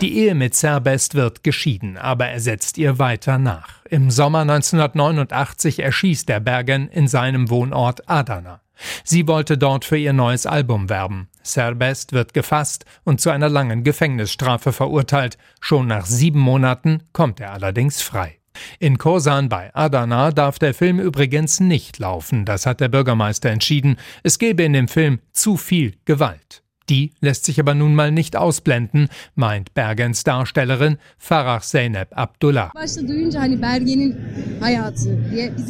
Die 0.00 0.16
Ehe 0.18 0.34
mit 0.34 0.54
Serbest 0.54 1.14
wird 1.14 1.44
geschieden, 1.44 1.98
aber 1.98 2.28
er 2.28 2.40
setzt 2.40 2.78
ihr 2.78 2.98
weiter 2.98 3.38
nach. 3.38 3.84
Im 3.90 4.10
Sommer 4.10 4.40
1989 4.40 5.80
erschießt 5.80 6.28
der 6.28 6.40
Bergen 6.40 6.88
in 6.88 7.08
seinem 7.08 7.50
Wohnort 7.50 8.08
Adana. 8.08 8.60
Sie 9.04 9.26
wollte 9.26 9.58
dort 9.58 9.84
für 9.84 9.96
ihr 9.96 10.12
neues 10.12 10.46
Album 10.46 10.88
werben. 10.88 11.28
Serbest 11.42 12.12
wird 12.12 12.34
gefasst 12.34 12.84
und 13.04 13.20
zu 13.20 13.30
einer 13.30 13.48
langen 13.48 13.84
Gefängnisstrafe 13.84 14.72
verurteilt. 14.72 15.38
Schon 15.60 15.86
nach 15.86 16.06
sieben 16.06 16.40
Monaten 16.40 17.02
kommt 17.12 17.40
er 17.40 17.52
allerdings 17.52 18.02
frei. 18.02 18.38
In 18.78 18.98
Kosan 18.98 19.48
bei 19.48 19.74
Adana 19.74 20.32
darf 20.32 20.58
der 20.58 20.74
Film 20.74 20.98
übrigens 20.98 21.60
nicht 21.60 21.98
laufen, 21.98 22.44
das 22.44 22.66
hat 22.66 22.80
der 22.80 22.88
Bürgermeister 22.88 23.50
entschieden. 23.50 23.96
Es 24.22 24.38
gebe 24.38 24.62
in 24.64 24.72
dem 24.72 24.88
Film 24.88 25.20
zu 25.32 25.56
viel 25.56 25.94
Gewalt. 26.04 26.62
Die 26.88 27.12
lässt 27.20 27.44
sich 27.44 27.60
aber 27.60 27.74
nun 27.74 27.94
mal 27.94 28.10
nicht 28.10 28.36
ausblenden, 28.36 29.08
meint 29.34 29.74
Bergens 29.74 30.24
Darstellerin 30.24 30.96
Farah 31.18 31.60
Zeynep 31.60 32.16
Abdullah. 32.16 32.72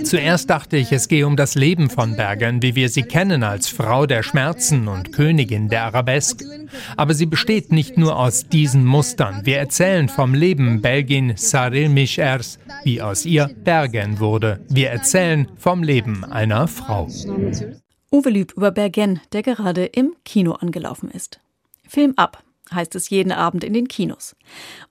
Zuerst 0.05 0.51
dachte 0.51 0.77
ich, 0.77 0.93
es 0.93 1.09
gehe 1.09 1.27
um 1.27 1.37
das 1.37 1.55
Leben 1.55 1.91
von 1.91 2.17
Bergen, 2.17 2.63
wie 2.63 2.75
wir 2.77 2.89
sie 2.89 3.03
kennen 3.03 3.43
als 3.43 3.69
Frau 3.69 4.07
der 4.07 4.23
Schmerzen 4.23 4.89
und 4.89 5.13
Königin 5.13 5.69
der 5.69 5.85
Arabesk. 5.85 6.45
Aber 6.97 7.15
sie 7.15 7.27
besteht 7.27 7.73
nicht 7.73 7.97
nur 7.97 8.17
aus 8.17 8.49
diesen 8.49 8.85
Mustern. 8.85 9.41
Wir 9.45 9.59
erzählen 9.59 10.09
vom 10.09 10.35
Leben 10.35 10.81
Belgin 10.81 11.33
Saril 11.37 11.89
Michers, 11.89 12.59
wie 12.85 13.03
aus 13.03 13.27
ihr 13.27 13.51
Bergen 13.65 14.21
wurde. 14.21 14.61
Wir 14.69 14.91
erzählen 14.91 15.49
vom 15.57 15.83
Leben 15.83 16.25
einer 16.25 16.69
Frau. 16.69 17.09
Uwe 18.11 18.31
Lüb 18.31 18.53
über 18.57 18.71
Bergen, 18.71 19.21
der 19.33 19.43
gerade 19.43 19.85
im 19.85 20.17
Kino 20.25 20.53
angelaufen 20.53 21.11
ist. 21.11 21.41
Film 21.87 22.15
ab, 22.17 22.43
heißt 22.73 22.95
es 22.95 23.11
jeden 23.11 23.33
Abend 23.33 23.65
in 23.65 23.75
den 23.75 23.87
Kinos. 23.87 24.35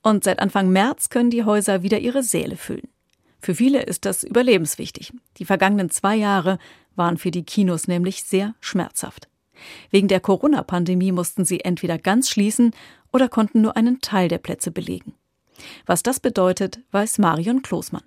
Und 0.04 0.24
seit 0.24 0.40
Anfang 0.40 0.70
März 0.70 1.10
können 1.10 1.32
die 1.32 1.44
Häuser 1.44 1.82
wieder 1.82 1.98
ihre 1.98 2.22
Säle 2.22 2.58
füllen. 2.58 2.90
Für 3.40 3.56
viele 3.56 3.82
ist 3.82 4.06
das 4.06 4.24
überlebenswichtig. 4.24 5.14
Die 5.38 5.46
vergangenen 5.46 5.90
zwei 5.90 6.16
Jahre 6.16 6.60
waren 6.96 7.18
für 7.18 7.32
die 7.32 7.44
Kinos 7.44 7.88
nämlich 7.88 8.24
sehr 8.24 8.54
schmerzhaft. 8.60 9.28
Wegen 9.90 10.08
der 10.08 10.20
Corona-Pandemie 10.20 11.12
mussten 11.12 11.44
sie 11.44 11.62
entweder 11.62 11.98
ganz 11.98 12.30
schließen 12.30 12.72
oder 13.12 13.30
konnten 13.30 13.62
nur 13.62 13.76
einen 13.76 14.00
Teil 14.00 14.28
der 14.28 14.38
Plätze 14.38 14.70
belegen. 14.70 15.16
Was 15.88 16.04
das 16.04 16.20
bedeutet, 16.20 16.82
weiß 16.92 17.18
Marion 17.18 17.64
Klosmann. 17.64 18.04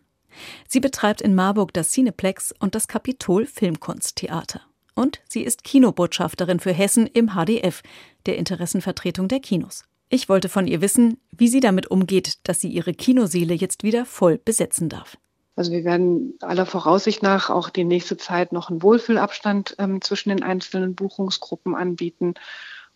Sie 0.69 0.79
betreibt 0.79 1.21
in 1.21 1.35
Marburg 1.35 1.73
das 1.73 1.91
Cineplex 1.91 2.55
und 2.61 2.77
das 2.77 2.87
Kapitol 2.87 3.47
Filmkunsttheater. 3.47 4.61
Und 4.95 5.21
sie 5.29 5.43
ist 5.43 5.65
Kinobotschafterin 5.65 6.61
für 6.61 6.73
Hessen 6.73 7.07
im 7.07 7.31
HDF, 7.31 7.83
der 8.27 8.37
Interessenvertretung 8.37 9.29
der 9.29 9.41
Kinos. 9.41 9.85
Ich 10.09 10.29
wollte 10.29 10.49
von 10.49 10.67
ihr 10.67 10.81
wissen, 10.81 11.19
wie 11.31 11.49
sie 11.49 11.61
damit 11.61 11.91
umgeht, 11.91 12.39
dass 12.43 12.61
sie 12.61 12.69
ihre 12.69 12.93
Kinoseele 12.93 13.55
jetzt 13.55 13.85
wieder 13.85 14.05
voll 14.05 14.39
besetzen 14.39 14.89
darf. 14.89 15.17
Also 15.57 15.73
wir 15.73 15.85
werden 15.85 16.35
aller 16.41 16.67
Voraussicht 16.67 17.23
nach 17.23 17.51
auch 17.51 17.71
die 17.71 17.85
nächste 17.85 18.17
Zeit 18.17 18.53
noch 18.53 18.71
einen 18.71 18.83
Wohlfühlabstand 18.83 19.77
ähm, 19.79 20.01
zwischen 20.01 20.31
den 20.31 20.43
einzelnen 20.43 20.95
Buchungsgruppen 20.95 21.75
anbieten 21.75 22.35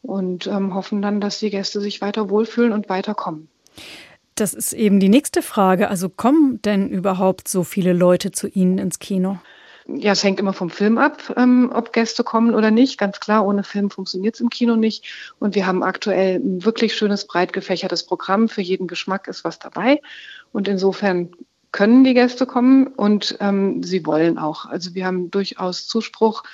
und 0.03 0.47
ähm, 0.47 0.75
hoffen 0.75 1.03
dann, 1.03 1.21
dass 1.21 1.39
die 1.39 1.51
Gäste 1.51 1.81
sich 1.81 2.01
weiter 2.01 2.31
wohlfühlen 2.31 2.73
und 2.73 2.89
weiterkommen. 2.89 3.49
Das 4.35 4.55
ist 4.55 4.73
eben 4.73 4.99
die 4.99 5.09
nächste 5.09 5.43
Frage. 5.43 5.89
Also 5.89 6.09
kommen 6.09 6.61
denn 6.63 6.89
überhaupt 6.89 7.49
so 7.49 7.63
viele 7.63 7.93
Leute 7.93 8.33
zu 8.33 8.49
Ihnen 8.49 8.79
ins 8.79 8.99
Kino? 8.99 9.39
Ja, 9.87 10.13
es 10.13 10.25
hängt 10.25 10.41
immer 10.41 10.53
vom 10.53 10.71
Film 10.71 10.99
ab, 10.99 11.35
ähm, 11.37 11.71
ob 11.75 11.93
Gäste 11.93 12.25
kommen 12.25 12.55
oder 12.55 12.71
nicht. 12.71 12.99
Ganz 12.99 13.21
klar, 13.21 13.47
ohne 13.47 13.65
Film 13.65 13.91
funktioniert 13.91 14.35
es 14.35 14.41
im 14.41 14.49
Kino 14.49 14.77
nicht. 14.77 15.05
Und 15.39 15.55
wir 15.55 15.67
haben 15.67 15.83
aktuell 15.83 16.37
ein 16.37 16.65
wirklich 16.65 16.95
schönes, 16.95 17.27
breit 17.27 17.53
gefächertes 17.53 18.05
Programm. 18.05 18.49
Für 18.49 18.63
jeden 18.63 18.87
Geschmack 18.87 19.29
ist 19.29 19.45
was 19.45 19.59
dabei. 19.59 20.01
Und 20.53 20.69
insofern 20.69 21.31
können 21.73 22.05
die 22.05 22.15
Gäste 22.15 22.47
kommen 22.47 22.87
und 22.87 23.37
ähm, 23.41 23.83
sie 23.83 24.07
wollen 24.07 24.39
auch. 24.39 24.67
Also 24.67 24.95
wir 24.95 25.07
haben 25.07 25.31
durchaus 25.31 25.87
Zuspruch. 25.87 26.45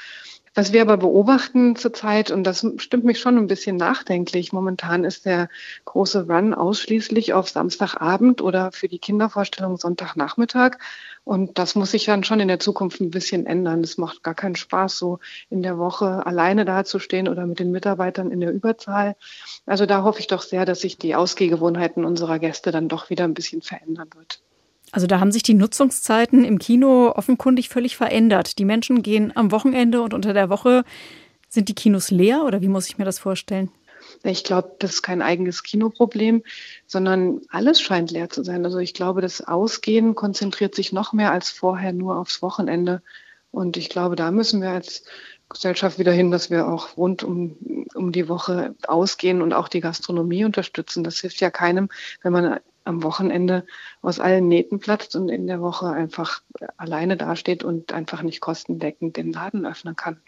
Was 0.54 0.73
wir 0.73 0.83
aber 0.83 0.97
beobachten 0.97 1.76
zurzeit, 1.76 2.33
und 2.33 2.42
das 2.42 2.66
stimmt 2.78 3.04
mich 3.04 3.21
schon 3.21 3.38
ein 3.38 3.47
bisschen 3.47 3.76
nachdenklich, 3.76 4.52
momentan 4.52 5.04
ist 5.04 5.25
der 5.25 5.49
große 5.85 6.26
Run 6.26 6.54
ausschließlich 6.54 7.35
auf 7.35 7.49
Samstagabend 7.49 8.42
oder 8.42 8.73
für 8.73 8.88
die 8.88 8.99
Kindervorstellung 8.99 9.76
Sonntagnachmittag. 9.76 10.78
Und 11.23 11.57
das 11.59 11.76
muss 11.76 11.92
sich 11.92 12.04
dann 12.04 12.25
schon 12.25 12.40
in 12.40 12.49
der 12.49 12.59
Zukunft 12.59 13.00
ein 13.00 13.11
bisschen 13.11 13.47
ändern. 13.47 13.85
Es 13.85 13.97
macht 13.97 14.25
gar 14.25 14.35
keinen 14.35 14.57
Spaß, 14.57 14.99
so 14.99 15.21
in 15.50 15.62
der 15.62 15.78
Woche 15.78 16.26
alleine 16.26 16.64
dazustehen 16.64 17.28
oder 17.28 17.47
mit 17.47 17.61
den 17.61 17.71
Mitarbeitern 17.71 18.33
in 18.33 18.40
der 18.40 18.52
Überzahl. 18.52 19.14
Also 19.66 19.87
da 19.87 20.02
hoffe 20.02 20.19
ich 20.19 20.26
doch 20.26 20.42
sehr, 20.42 20.64
dass 20.64 20.80
sich 20.80 20.99
die 20.99 21.14
Ausgehgewohnheiten 21.14 22.04
unserer 22.04 22.40
Gäste 22.40 22.73
dann 22.73 22.88
doch 22.88 23.09
wieder 23.09 23.23
ein 23.23 23.35
bisschen 23.35 23.62
verändern 23.62 24.11
wird. 24.16 24.40
Also 24.92 25.06
da 25.06 25.20
haben 25.20 25.32
sich 25.32 25.42
die 25.42 25.54
Nutzungszeiten 25.54 26.44
im 26.44 26.59
Kino 26.59 27.12
offenkundig 27.14 27.68
völlig 27.68 27.97
verändert. 27.97 28.59
Die 28.59 28.64
Menschen 28.64 29.02
gehen 29.02 29.32
am 29.37 29.52
Wochenende 29.52 30.02
und 30.02 30.14
unter 30.14 30.35
der 30.35 30.50
Woche. 30.50 30.85
Sind 31.49 31.68
die 31.68 31.75
Kinos 31.75 32.11
leer 32.11 32.44
oder 32.44 32.61
wie 32.61 32.68
muss 32.68 32.88
ich 32.88 32.99
mir 32.99 33.04
das 33.04 33.18
vorstellen? 33.18 33.70
Ich 34.23 34.44
glaube, 34.44 34.76
das 34.78 34.94
ist 34.94 35.02
kein 35.02 35.23
eigenes 35.23 35.62
Kinoproblem, 35.62 36.42
sondern 36.87 37.40
alles 37.50 37.80
scheint 37.80 38.11
leer 38.11 38.30
zu 38.30 38.42
sein. 38.42 38.64
Also 38.64 38.78
ich 38.78 38.94
glaube, 38.94 39.20
das 39.20 39.40
Ausgehen 39.47 40.14
konzentriert 40.14 40.75
sich 40.75 40.92
noch 40.92 41.12
mehr 41.12 41.32
als 41.32 41.50
vorher 41.50 41.92
nur 41.92 42.16
aufs 42.16 42.42
Wochenende. 42.42 43.02
Und 43.50 43.76
ich 43.76 43.88
glaube, 43.88 44.16
da 44.16 44.30
müssen 44.30 44.62
wir 44.62 44.70
als 44.70 45.04
Gesellschaft 45.49 45.99
wieder 45.99 46.12
hin, 46.12 46.30
dass 46.30 46.50
wir 46.50 46.68
auch 46.68 46.97
rund 46.97 47.25
um, 47.25 47.56
um 47.94 48.12
die 48.12 48.28
Woche 48.28 48.75
ausgehen 48.87 49.42
und 49.42 49.52
auch 49.52 49.68
die 49.68 49.80
Gastronomie 49.80 50.44
unterstützen. 50.44 51.02
Das 51.02 51.18
hilft 51.18 51.40
ja 51.40 51.50
keinem, 51.50 51.88
wenn 52.23 52.32
man 52.32 52.61
am 52.90 53.02
Wochenende 53.02 53.64
aus 54.02 54.20
allen 54.20 54.49
Nähten 54.49 54.78
platzt 54.78 55.16
und 55.16 55.30
in 55.30 55.47
der 55.47 55.62
Woche 55.62 55.87
einfach 55.87 56.42
alleine 56.76 57.16
dasteht 57.16 57.64
und 57.64 57.92
einfach 57.92 58.23
nicht 58.23 58.40
kostendeckend 58.40 59.16
den 59.16 59.32
Laden 59.32 59.64
öffnen 59.64 59.97
kann. 59.97 60.20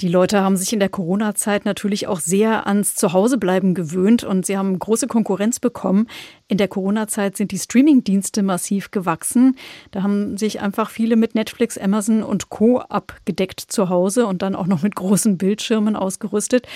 Die 0.00 0.08
Leute 0.08 0.42
haben 0.42 0.58
sich 0.58 0.74
in 0.74 0.78
der 0.78 0.90
Corona-Zeit 0.90 1.64
natürlich 1.64 2.06
auch 2.06 2.20
sehr 2.20 2.66
ans 2.66 2.96
Zuhausebleiben 2.96 3.74
gewöhnt 3.74 4.24
und 4.24 4.44
sie 4.44 4.58
haben 4.58 4.78
große 4.78 5.06
Konkurrenz 5.06 5.58
bekommen. 5.58 6.06
In 6.48 6.58
der 6.58 6.68
Corona-Zeit 6.68 7.38
sind 7.38 7.50
die 7.50 7.58
Streaming-Dienste 7.58 8.42
massiv 8.42 8.90
gewachsen. 8.90 9.56
Da 9.92 10.02
haben 10.02 10.36
sich 10.36 10.60
einfach 10.60 10.90
viele 10.90 11.16
mit 11.16 11.34
Netflix, 11.34 11.78
Amazon 11.78 12.22
und 12.22 12.50
Co. 12.50 12.80
abgedeckt 12.80 13.60
zu 13.60 13.88
Hause 13.88 14.26
und 14.26 14.42
dann 14.42 14.54
auch 14.54 14.66
noch 14.66 14.82
mit 14.82 14.94
großen 14.96 15.38
Bildschirmen 15.38 15.96
ausgerüstet. 15.96 16.66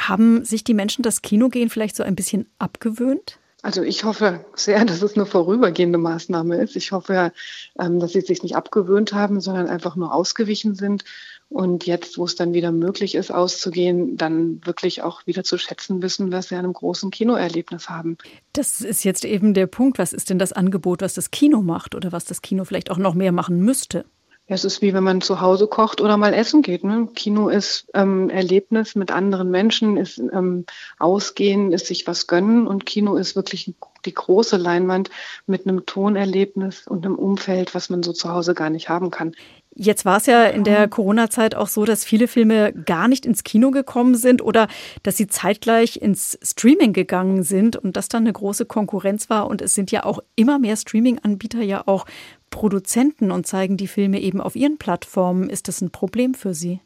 Haben 0.00 0.42
sich 0.42 0.64
die 0.64 0.74
Menschen 0.74 1.02
das 1.02 1.20
Kinogehen 1.20 1.68
vielleicht 1.68 1.96
so 1.96 2.04
ein 2.04 2.16
bisschen 2.16 2.46
abgewöhnt? 2.58 3.38
Also 3.62 3.82
ich 3.82 4.04
hoffe 4.04 4.44
sehr, 4.54 4.84
dass 4.84 5.02
es 5.02 5.16
eine 5.16 5.26
vorübergehende 5.26 5.98
Maßnahme 5.98 6.56
ist. 6.56 6.76
Ich 6.76 6.92
hoffe, 6.92 7.32
ähm, 7.78 8.00
dass 8.00 8.12
sie 8.12 8.20
sich 8.20 8.42
nicht 8.42 8.56
abgewöhnt 8.56 9.12
haben, 9.12 9.40
sondern 9.40 9.68
einfach 9.68 9.96
nur 9.96 10.14
ausgewichen 10.14 10.74
sind 10.74 11.04
und 11.48 11.86
jetzt, 11.86 12.18
wo 12.18 12.24
es 12.24 12.34
dann 12.34 12.54
wieder 12.54 12.72
möglich 12.72 13.14
ist, 13.14 13.30
auszugehen, 13.30 14.16
dann 14.16 14.60
wirklich 14.64 15.02
auch 15.02 15.26
wieder 15.26 15.44
zu 15.44 15.58
schätzen 15.58 16.02
wissen, 16.02 16.32
was 16.32 16.48
sie 16.48 16.56
an 16.56 16.64
einem 16.64 16.72
großen 16.72 17.10
Kinoerlebnis 17.10 17.88
haben. 17.88 18.18
Das 18.52 18.80
ist 18.80 19.04
jetzt 19.04 19.24
eben 19.24 19.54
der 19.54 19.66
Punkt. 19.66 19.98
Was 19.98 20.12
ist 20.12 20.30
denn 20.30 20.40
das 20.40 20.52
Angebot, 20.52 21.02
was 21.02 21.14
das 21.14 21.30
Kino 21.30 21.62
macht 21.62 21.94
oder 21.94 22.10
was 22.10 22.24
das 22.24 22.42
Kino 22.42 22.64
vielleicht 22.64 22.90
auch 22.90 22.98
noch 22.98 23.14
mehr 23.14 23.32
machen 23.32 23.60
müsste? 23.60 24.04
Es 24.48 24.64
ist 24.64 24.80
wie 24.80 24.94
wenn 24.94 25.02
man 25.02 25.20
zu 25.20 25.40
Hause 25.40 25.66
kocht 25.66 26.00
oder 26.00 26.16
mal 26.16 26.32
essen 26.32 26.62
geht. 26.62 26.84
Ne? 26.84 27.08
Kino 27.14 27.48
ist 27.48 27.88
ähm, 27.94 28.30
Erlebnis 28.30 28.94
mit 28.94 29.10
anderen 29.10 29.50
Menschen, 29.50 29.96
ist 29.96 30.18
ähm, 30.18 30.66
Ausgehen, 30.98 31.72
ist 31.72 31.86
sich 31.86 32.06
was 32.06 32.28
gönnen 32.28 32.68
und 32.68 32.86
Kino 32.86 33.16
ist 33.16 33.34
wirklich 33.34 33.74
die 34.04 34.14
große 34.14 34.56
Leinwand 34.56 35.10
mit 35.46 35.66
einem 35.66 35.84
Tonerlebnis 35.84 36.86
und 36.86 37.04
einem 37.04 37.16
Umfeld, 37.16 37.74
was 37.74 37.90
man 37.90 38.04
so 38.04 38.12
zu 38.12 38.30
Hause 38.30 38.54
gar 38.54 38.70
nicht 38.70 38.88
haben 38.88 39.10
kann. 39.10 39.34
Jetzt 39.78 40.06
war 40.06 40.16
es 40.16 40.24
ja 40.24 40.44
in 40.44 40.64
der 40.64 40.88
Corona-Zeit 40.88 41.54
auch 41.54 41.68
so, 41.68 41.84
dass 41.84 42.02
viele 42.02 42.28
Filme 42.28 42.72
gar 42.72 43.08
nicht 43.08 43.26
ins 43.26 43.44
Kino 43.44 43.70
gekommen 43.70 44.14
sind 44.14 44.40
oder 44.40 44.68
dass 45.02 45.18
sie 45.18 45.26
zeitgleich 45.26 46.00
ins 46.00 46.38
Streaming 46.42 46.94
gegangen 46.94 47.42
sind 47.42 47.76
und 47.76 47.94
das 47.94 48.08
dann 48.08 48.22
eine 48.22 48.32
große 48.32 48.64
Konkurrenz 48.64 49.28
war. 49.28 49.46
Und 49.46 49.60
es 49.60 49.74
sind 49.74 49.90
ja 49.90 50.04
auch 50.04 50.20
immer 50.34 50.58
mehr 50.58 50.76
Streaming-Anbieter 50.76 51.60
ja 51.60 51.82
auch 51.84 52.06
Produzenten 52.56 53.30
und 53.32 53.46
zeigen 53.46 53.76
die 53.76 53.86
Filme 53.86 54.18
eben 54.18 54.40
auf 54.40 54.56
ihren 54.56 54.78
Plattformen. 54.78 55.50
Ist 55.50 55.68
das 55.68 55.82
ein 55.82 55.90
Problem 55.90 56.32
für 56.32 56.54
Sie? 56.54 56.80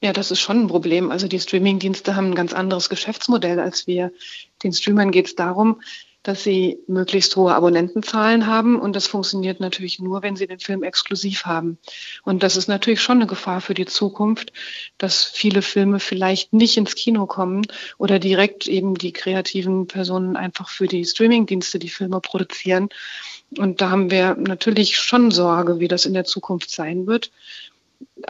Ja, 0.00 0.12
das 0.12 0.30
ist 0.30 0.38
schon 0.38 0.60
ein 0.60 0.68
Problem. 0.68 1.10
Also 1.10 1.26
die 1.26 1.40
Streaming-Dienste 1.40 2.14
haben 2.14 2.28
ein 2.28 2.34
ganz 2.36 2.52
anderes 2.52 2.88
Geschäftsmodell 2.88 3.58
als 3.58 3.88
wir. 3.88 4.12
Den 4.62 4.72
Streamern 4.72 5.10
geht 5.10 5.26
es 5.26 5.34
darum, 5.34 5.80
dass 6.22 6.44
sie 6.44 6.78
möglichst 6.86 7.34
hohe 7.34 7.52
Abonnentenzahlen 7.52 8.46
haben. 8.46 8.78
Und 8.78 8.94
das 8.94 9.08
funktioniert 9.08 9.58
natürlich 9.58 9.98
nur, 9.98 10.22
wenn 10.22 10.36
sie 10.36 10.46
den 10.46 10.60
Film 10.60 10.84
exklusiv 10.84 11.46
haben. 11.46 11.78
Und 12.22 12.44
das 12.44 12.56
ist 12.56 12.68
natürlich 12.68 13.02
schon 13.02 13.18
eine 13.18 13.26
Gefahr 13.26 13.60
für 13.60 13.74
die 13.74 13.86
Zukunft, 13.86 14.52
dass 14.98 15.24
viele 15.24 15.62
Filme 15.62 15.98
vielleicht 15.98 16.52
nicht 16.52 16.76
ins 16.76 16.94
Kino 16.94 17.26
kommen 17.26 17.66
oder 17.96 18.20
direkt 18.20 18.68
eben 18.68 18.94
die 18.94 19.12
kreativen 19.12 19.88
Personen 19.88 20.36
einfach 20.36 20.68
für 20.68 20.86
die 20.86 21.04
Streamingdienste 21.04 21.80
die 21.80 21.88
Filme 21.88 22.20
produzieren. 22.20 22.88
Und 23.56 23.80
da 23.80 23.90
haben 23.90 24.10
wir 24.10 24.34
natürlich 24.34 24.96
schon 24.96 25.30
Sorge, 25.30 25.80
wie 25.80 25.88
das 25.88 26.04
in 26.04 26.14
der 26.14 26.24
Zukunft 26.24 26.70
sein 26.70 27.06
wird. 27.06 27.30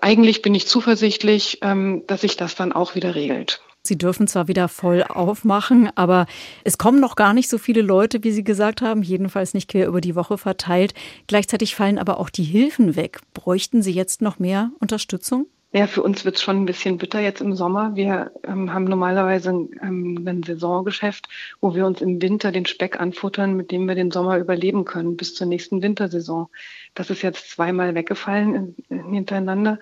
Eigentlich 0.01 0.43
bin 0.43 0.55
ich 0.55 0.67
zuversichtlich, 0.67 1.59
ähm, 1.63 2.05
dass 2.07 2.23
sich 2.23 2.37
das 2.37 2.55
dann 2.55 2.73
auch 2.73 2.95
wieder 2.95 3.15
regelt. 3.15 3.61
Sie 3.83 3.97
dürfen 3.97 4.27
zwar 4.29 4.49
wieder 4.49 4.69
voll 4.69 5.03
aufmachen, 5.03 5.91
aber 5.95 6.27
es 6.63 6.79
kommen 6.79 7.01
noch 7.01 7.17
gar 7.17 7.33
nicht 7.33 7.49
so 7.49 7.59
viele 7.59 7.81
Leute, 7.81 8.23
wie 8.23 8.33
Sie 8.33 8.45
gesagt 8.45 8.83
haben, 8.83 9.03
jedenfalls 9.03 9.55
nicht 9.55 9.69
quer 9.69 9.87
über 9.87 10.01
die 10.01 10.15
Woche 10.15 10.37
verteilt. 10.37 10.95
Gleichzeitig 11.27 11.75
fallen 11.75 11.99
aber 11.99 12.19
auch 12.19 12.29
die 12.29 12.45
Hilfen 12.45 12.97
weg. 12.97 13.21
Bräuchten 13.35 13.83
Sie 13.83 13.93
jetzt 13.93 14.21
noch 14.21 14.39
mehr 14.39 14.71
Unterstützung? 14.81 15.47
Ja, 15.71 15.87
für 15.87 16.03
uns 16.03 16.25
wird 16.25 16.37
es 16.37 16.43
schon 16.43 16.63
ein 16.63 16.67
bisschen 16.67 16.97
bitter 16.97 17.21
jetzt 17.21 17.43
im 17.43 17.55
Sommer. 17.55 17.95
Wir 17.95 18.33
ähm, 18.43 18.73
haben 18.73 18.85
normalerweise 18.85 19.51
ähm, 19.51 20.25
ein 20.27 20.43
Saisongeschäft, 20.43 21.29
wo 21.61 21.75
wir 21.75 21.85
uns 21.85 22.01
im 22.01 22.23
Winter 22.23 22.53
den 22.53 22.65
Speck 22.65 22.99
anfuttern, 22.99 23.55
mit 23.55 23.71
dem 23.71 23.87
wir 23.87 23.95
den 23.95 24.11
Sommer 24.11 24.39
überleben 24.39 24.87
können 24.87 25.19
bis 25.19 25.35
zur 25.35 25.47
nächsten 25.47 25.83
Wintersaison. 25.83 26.49
Das 26.95 27.11
ist 27.11 27.21
jetzt 27.21 27.51
zweimal 27.51 27.95
weggefallen 27.95 28.75
in, 28.89 29.13
hintereinander. 29.13 29.79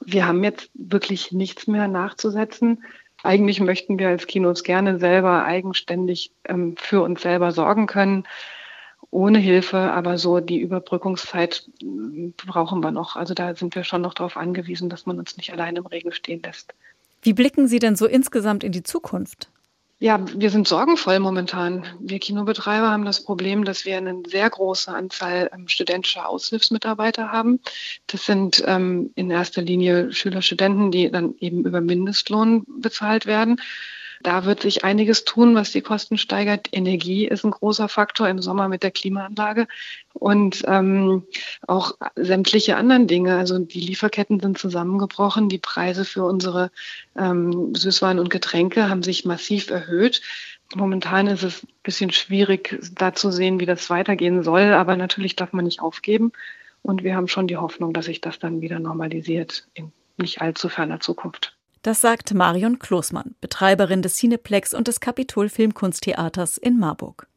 Wir 0.00 0.26
haben 0.26 0.44
jetzt 0.44 0.70
wirklich 0.74 1.32
nichts 1.32 1.66
mehr 1.66 1.88
nachzusetzen. 1.88 2.84
Eigentlich 3.22 3.60
möchten 3.60 3.98
wir 3.98 4.08
als 4.08 4.26
Kinos 4.26 4.64
gerne 4.64 4.98
selber 4.98 5.46
eigenständig 5.46 6.32
ähm, 6.44 6.76
für 6.76 7.00
uns 7.00 7.22
selber 7.22 7.52
sorgen 7.52 7.86
können, 7.86 8.24
ohne 9.10 9.38
Hilfe, 9.38 9.78
aber 9.78 10.18
so 10.18 10.40
die 10.40 10.60
Überbrückungszeit 10.60 11.68
äh, 11.82 12.32
brauchen 12.36 12.82
wir 12.82 12.90
noch. 12.90 13.16
Also 13.16 13.34
da 13.34 13.54
sind 13.54 13.74
wir 13.74 13.84
schon 13.84 14.02
noch 14.02 14.14
darauf 14.14 14.36
angewiesen, 14.36 14.88
dass 14.88 15.06
man 15.06 15.18
uns 15.18 15.36
nicht 15.36 15.52
allein 15.52 15.76
im 15.76 15.86
Regen 15.86 16.12
stehen 16.12 16.42
lässt. 16.42 16.74
Wie 17.22 17.32
blicken 17.32 17.66
Sie 17.68 17.78
denn 17.78 17.96
so 17.96 18.06
insgesamt 18.06 18.62
in 18.62 18.72
die 18.72 18.82
Zukunft? 18.82 19.48
Ja, 19.98 20.22
wir 20.34 20.50
sind 20.50 20.68
sorgenvoll 20.68 21.18
momentan. 21.20 21.86
Wir 22.00 22.18
Kinobetreiber 22.18 22.90
haben 22.90 23.06
das 23.06 23.24
Problem, 23.24 23.64
dass 23.64 23.86
wir 23.86 23.96
eine 23.96 24.22
sehr 24.26 24.50
große 24.50 24.94
Anzahl 24.94 25.48
ähm, 25.54 25.68
studentischer 25.68 26.28
Aushilfsmitarbeiter 26.28 27.32
haben. 27.32 27.60
Das 28.06 28.26
sind 28.26 28.62
ähm, 28.66 29.10
in 29.14 29.30
erster 29.30 29.62
Linie 29.62 30.12
Schüler, 30.12 30.42
Studenten, 30.42 30.90
die 30.90 31.10
dann 31.10 31.34
eben 31.40 31.64
über 31.64 31.80
Mindestlohn 31.80 32.66
bezahlt 32.78 33.24
werden. 33.24 33.58
Da 34.26 34.44
wird 34.44 34.62
sich 34.62 34.82
einiges 34.82 35.24
tun, 35.24 35.54
was 35.54 35.70
die 35.70 35.82
Kosten 35.82 36.18
steigert. 36.18 36.70
Energie 36.72 37.28
ist 37.28 37.44
ein 37.44 37.52
großer 37.52 37.88
Faktor 37.88 38.28
im 38.28 38.42
Sommer 38.42 38.66
mit 38.66 38.82
der 38.82 38.90
Klimaanlage 38.90 39.68
und 40.14 40.64
ähm, 40.66 41.22
auch 41.68 41.92
sämtliche 42.16 42.76
anderen 42.76 43.06
Dinge. 43.06 43.36
Also 43.36 43.56
die 43.60 43.78
Lieferketten 43.78 44.40
sind 44.40 44.58
zusammengebrochen. 44.58 45.48
Die 45.48 45.60
Preise 45.60 46.04
für 46.04 46.24
unsere 46.24 46.72
ähm, 47.16 47.72
Süßwaren 47.76 48.18
und 48.18 48.28
Getränke 48.28 48.88
haben 48.88 49.04
sich 49.04 49.24
massiv 49.26 49.70
erhöht. 49.70 50.22
Momentan 50.74 51.28
ist 51.28 51.44
es 51.44 51.62
ein 51.62 51.68
bisschen 51.84 52.10
schwierig, 52.10 52.80
da 52.96 53.14
zu 53.14 53.30
sehen, 53.30 53.60
wie 53.60 53.66
das 53.66 53.88
weitergehen 53.90 54.42
soll. 54.42 54.72
Aber 54.72 54.96
natürlich 54.96 55.36
darf 55.36 55.52
man 55.52 55.66
nicht 55.66 55.80
aufgeben. 55.80 56.32
Und 56.82 57.04
wir 57.04 57.14
haben 57.14 57.28
schon 57.28 57.46
die 57.46 57.58
Hoffnung, 57.58 57.92
dass 57.92 58.06
sich 58.06 58.20
das 58.22 58.40
dann 58.40 58.60
wieder 58.60 58.80
normalisiert 58.80 59.68
in 59.74 59.92
nicht 60.16 60.40
allzu 60.40 60.68
ferner 60.68 60.98
Zukunft. 60.98 61.55
Das 61.86 62.00
sagt 62.00 62.34
Marion 62.34 62.80
Klosmann, 62.80 63.36
Betreiberin 63.40 64.02
des 64.02 64.16
Cineplex 64.16 64.74
und 64.74 64.88
des 64.88 64.98
Kapitol 64.98 65.48
Filmkunsttheaters 65.48 66.58
in 66.58 66.80
Marburg. 66.80 67.28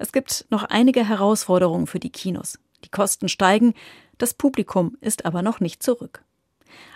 Es 0.00 0.10
gibt 0.10 0.46
noch 0.50 0.64
einige 0.64 1.08
Herausforderungen 1.08 1.86
für 1.86 2.00
die 2.00 2.10
Kinos. 2.10 2.58
Die 2.82 2.88
Kosten 2.88 3.28
steigen, 3.28 3.72
das 4.18 4.34
Publikum 4.34 4.96
ist 5.00 5.24
aber 5.26 5.42
noch 5.42 5.60
nicht 5.60 5.80
zurück. 5.80 6.24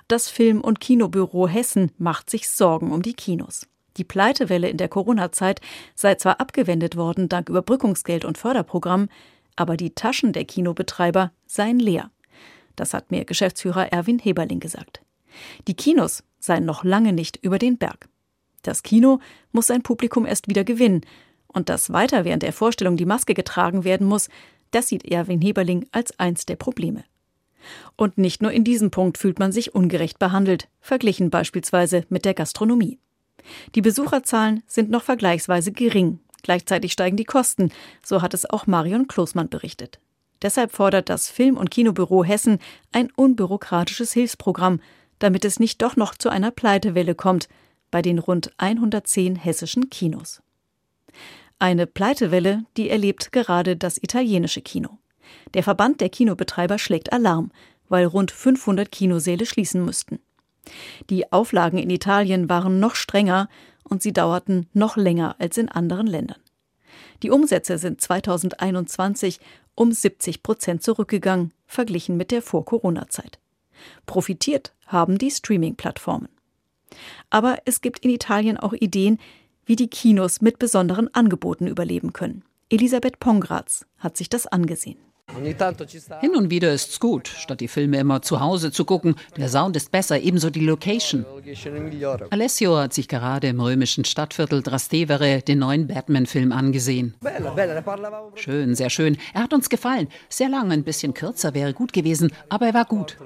Das 0.09 0.29
Film- 0.29 0.61
und 0.61 0.81
Kinobüro 0.81 1.47
Hessen 1.47 1.93
macht 1.99 2.31
sich 2.31 2.51
Sorgen 2.51 2.91
um 2.91 3.03
die 3.03 3.15
Kinos. 3.15 3.69
Die 3.97 4.03
Pleitewelle 4.03 4.69
in 4.69 4.77
der 4.77 4.89
Corona-Zeit 4.89 5.61
sei 5.95 6.17
zwar 6.17 6.41
abgewendet 6.41 6.97
worden 6.97 7.29
dank 7.29 7.49
Überbrückungsgeld 7.49 8.25
und 8.25 8.39
Förderprogramm, 8.39 9.09
aber 9.55 9.77
die 9.77 9.95
Taschen 9.95 10.33
der 10.33 10.47
Kinobetreiber 10.47 11.31
seien 11.47 11.79
leer. 11.79 12.11
Das 12.75 12.93
hat 12.93 13.13
mir 13.13 13.25
Geschäftsführer 13.25 13.93
Erwin 13.93 14.19
Heberling 14.19 14.59
gesagt. 14.59 15.01
Die 15.67 15.75
Kinos 15.75 16.23
seien 16.39 16.65
noch 16.65 16.85
lange 16.85 17.13
nicht 17.13 17.39
über 17.43 17.59
den 17.59 17.79
Berg. 17.79 18.09
Das 18.63 18.83
Kino 18.83 19.21
muss 19.53 19.69
sein 19.69 19.83
Publikum 19.83 20.27
erst 20.27 20.49
wieder 20.49 20.65
gewinnen. 20.65 21.03
Und 21.47 21.69
dass 21.69 21.93
weiter 21.93 22.25
während 22.25 22.43
der 22.43 22.53
Vorstellung 22.53 22.97
die 22.97 23.07
Maske 23.07 23.35
getragen 23.35 23.85
werden 23.85 24.07
muss, 24.07 24.29
das 24.71 24.89
sieht 24.89 25.11
Erwin 25.11 25.41
Heberling 25.41 25.87
als 25.93 26.19
eins 26.19 26.45
der 26.45 26.57
Probleme. 26.57 27.05
Und 27.97 28.19
nicht 28.19 28.43
nur 28.43 28.53
in 28.53 28.65
diesem 28.65 28.91
Punkt 28.91 29.19
fühlt 29.19 29.39
man 29.39 29.53
sich 29.53 29.75
ungerecht 29.75 30.19
behandelt, 30.19 30.69
verglichen 30.81 31.31
beispielsweise 31.31 32.05
mit 32.09 32.25
der 32.25 32.35
Gastronomie. 32.35 32.99
Die 33.75 33.81
Besucherzahlen 33.81 34.63
sind 34.67 34.91
noch 34.91 35.03
vergleichsweise 35.03 35.73
gering. 35.73 36.21
Gleichzeitig 36.43 36.93
steigen 36.93 37.17
die 37.17 37.25
Kosten, 37.25 37.73
so 38.05 38.23
hat 38.23 38.35
es 38.35 38.49
auch 38.49 38.67
Marion 38.67 39.09
Klosmann 39.09 39.49
berichtet. 39.49 39.99
Deshalb 40.43 40.73
fordert 40.73 41.09
das 41.09 41.29
Film- 41.29 41.57
und 41.57 41.71
Kinobüro 41.71 42.23
Hessen 42.23 42.59
ein 42.93 43.11
unbürokratisches 43.17 44.13
Hilfsprogramm, 44.13 44.81
damit 45.19 45.45
es 45.45 45.61
nicht 45.61 45.83
doch 45.83 45.97
noch 45.97 46.15
zu 46.15 46.29
einer 46.29 46.51
Pleitewelle 46.51 47.15
kommt 47.15 47.49
bei 47.91 48.03
den 48.03 48.19
rund 48.19 48.53
110 48.59 49.37
hessischen 49.37 49.91
Kinos. 49.91 50.43
Eine 51.59 51.87
Pleitewelle, 51.87 52.65
die 52.77 52.89
erlebt 52.89 53.33
gerade 53.33 53.77
das 53.77 53.99
italienische 53.99 54.63
Kino. 54.63 54.99
Der 55.55 55.63
Verband 55.63 56.01
der 56.01 56.09
Kinobetreiber 56.09 56.79
schlägt 56.79 57.13
Alarm, 57.13 57.51
weil 57.89 58.07
rund 58.07 58.31
500 58.31 58.91
Kinosäle 58.93 59.47
schließen 59.47 59.85
müssten. 59.85 60.21
Die 61.11 61.33
Auflagen 61.33 61.79
in 61.79 61.91
Italien 61.91 62.49
waren 62.49 62.79
noch 62.79 62.95
strenger 62.95 63.49
und 63.85 64.03
sie 64.03 64.13
dauerten 64.13 64.69
noch 64.73 64.97
länger 64.97 65.37
als 65.39 65.57
in 65.57 65.69
anderen 65.69 66.07
Ländern. 66.07 66.41
Die 67.23 67.31
Umsätze 67.31 67.79
sind 67.79 68.01
2021 68.01 69.41
um 69.75 69.93
70 69.93 70.43
Prozent 70.43 70.83
zurückgegangen, 70.83 71.53
verglichen 71.67 72.17
mit 72.17 72.31
der 72.31 72.43
Vor-Corona-Zeit. 72.43 73.39
Profitiert 74.07 74.75
haben 74.87 75.19
die 75.19 75.31
Streaming-Plattformen. 75.31 76.29
Aber 77.31 77.59
es 77.65 77.81
gibt 77.81 78.05
in 78.05 78.11
Italien 78.11 78.57
auch 78.57 78.73
Ideen, 78.73 79.19
wie 79.67 79.77
die 79.77 79.89
Kinos 79.89 80.41
mit 80.41 80.59
besonderen 80.59 81.13
Angeboten 81.15 81.67
überleben 81.67 82.13
können. 82.13 82.43
Elisabeth 82.71 83.21
Pongratz 83.21 83.87
hat 83.99 84.17
sich 84.17 84.29
das 84.29 84.47
angesehen. 84.47 84.99
Hin 86.21 86.35
und 86.35 86.51
wieder 86.51 86.73
ist's 86.73 86.99
gut, 87.01 87.29
statt 87.29 87.61
die 87.61 87.69
Filme 87.69 87.99
immer 87.99 88.23
zu 88.23 88.41
Hause 88.41 88.73
zu 88.73 88.85
gucken. 88.85 89.15
Der 89.37 89.49
Sound 89.49 89.77
ist 89.77 89.91
besser, 89.91 90.19
ebenso 90.19 90.49
die 90.51 90.65
Location. 90.65 91.27
Alessio 92.31 92.77
hat 92.79 92.95
sich 92.95 93.09
gerade 93.09 93.49
im 93.49 93.61
römischen 93.61 94.05
Stadtviertel 94.05 94.63
Trastevere 94.63 95.43
den 95.43 95.59
neuen 95.59 95.87
Batman-Film 95.87 96.51
angesehen. 96.51 97.15
Schön, 98.35 98.75
sehr 98.75 98.91
schön. 98.91 99.19
Er 99.35 99.43
hat 99.43 99.53
uns 99.53 99.69
gefallen. 99.69 100.09
Sehr 100.29 100.49
lang, 100.49 100.73
ein 100.73 100.83
bisschen 100.83 101.15
kürzer 101.15 101.55
wäre 101.55 101.75
gut 101.75 101.93
gewesen, 101.93 102.33
aber 102.49 102.69
er 102.69 102.75
war 102.75 102.85
gut. 102.87 103.19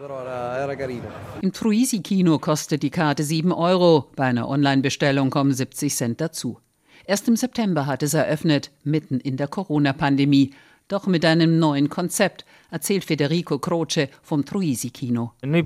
Im 1.41 1.53
Truisi-Kino 1.53 2.39
kostet 2.39 2.83
die 2.83 2.91
Karte 2.91 3.23
7 3.23 3.53
Euro. 3.53 4.11
Bei 4.17 4.25
einer 4.25 4.49
Online-Bestellung 4.49 5.31
kommen 5.31 5.55
70 5.55 5.95
Cent 5.95 6.21
dazu. 6.21 6.59
Erst 7.05 7.27
im 7.29 7.37
September 7.37 7.87
hat 7.87 8.03
es 8.03 8.15
eröffnet, 8.15 8.71
mitten 8.85 9.19
in 9.19 9.37
der 9.37 9.49
Corona-Pandemie 9.49 10.53
doch 10.89 11.07
mit 11.07 11.25
einem 11.25 11.59
neuen 11.59 11.89
Konzept, 11.89 12.45
erzählt 12.71 13.05
Federico 13.05 13.59
Croce 13.59 14.09
vom 14.23 14.45
Truisi 14.45 14.91
Kino. 14.91 15.33
Wir 15.43 15.65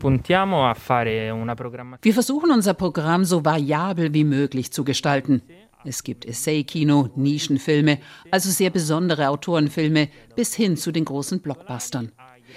versuchen 2.15 2.51
unser 2.51 2.75
Programm 2.75 3.25
so 3.25 3.45
variabel 3.45 4.15
wie 4.15 4.25
möglich 4.25 4.73
zu 4.73 4.85
gestalten. 4.85 5.43
Es 5.85 6.03
gibt 6.03 6.25
Essay-Kino, 6.25 7.11
Nischenfilme, 7.15 7.99
also 8.31 8.51
sehr 8.51 8.71
besondere 8.71 9.29
Autorenfilme, 9.29 10.09
bis 10.35 10.55
hin 10.55 10.77
zu 10.77 10.91
den 10.91 11.05
großen 11.05 11.41
Blockbustern. 11.41 12.11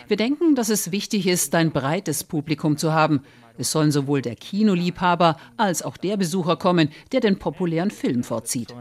Wir 0.08 0.18
denken, 0.18 0.56
dass 0.56 0.70
es 0.70 0.92
wichtig 0.92 1.28
ist, 1.28 1.54
ein 1.56 1.72
breites 1.72 2.24
Publikum 2.24 2.78
zu 2.78 2.94
haben. 2.94 3.22
Es 3.60 3.74
sollen 3.74 3.92
sowohl 3.92 4.22
der 4.22 4.38
Kinoliebhaber 4.38 5.36
als 5.58 5.82
auch 5.82 5.98
der 5.98 6.16
Besucher 6.16 6.56
kommen, 6.56 6.90
der 7.12 7.20
den 7.20 7.38
populären 7.38 7.92
Film 7.92 8.24
vorzieht. 8.24 8.74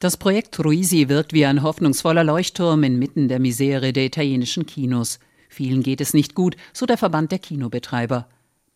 Das 0.00 0.16
Projekt 0.16 0.64
Ruisi 0.64 1.08
wirkt 1.08 1.32
wie 1.32 1.44
ein 1.44 1.62
hoffnungsvoller 1.64 2.22
Leuchtturm 2.22 2.84
inmitten 2.84 3.26
der 3.26 3.40
Misere 3.40 3.92
der 3.92 4.04
italienischen 4.04 4.64
Kinos. 4.64 5.18
Vielen 5.48 5.82
geht 5.82 6.00
es 6.00 6.14
nicht 6.14 6.36
gut, 6.36 6.56
so 6.72 6.86
der 6.86 6.98
Verband 6.98 7.32
der 7.32 7.40
Kinobetreiber. 7.40 8.28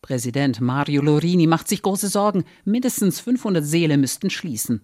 Präsident 0.02 0.60
Mario 0.60 1.00
Lorini 1.00 1.46
macht 1.46 1.68
sich 1.68 1.80
große 1.80 2.08
Sorgen. 2.08 2.42
Mindestens 2.64 3.20
500 3.20 3.64
Seele 3.64 3.96
müssten 3.98 4.30
schließen. 4.30 4.82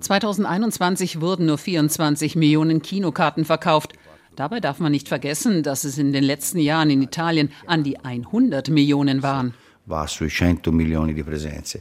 2021 0.00 1.20
wurden 1.20 1.46
nur 1.46 1.58
24 1.58 2.36
Millionen 2.36 2.82
Kinokarten 2.82 3.44
verkauft. 3.44 3.94
Dabei 4.36 4.60
darf 4.60 4.78
man 4.78 4.92
nicht 4.92 5.08
vergessen, 5.08 5.62
dass 5.62 5.84
es 5.84 5.98
in 5.98 6.12
den 6.12 6.24
letzten 6.24 6.58
Jahren 6.58 6.90
in 6.90 7.02
Italien 7.02 7.50
an 7.66 7.84
die 7.84 7.98
100 7.98 8.70
Millionen 8.70 9.22
waren. 9.22 9.54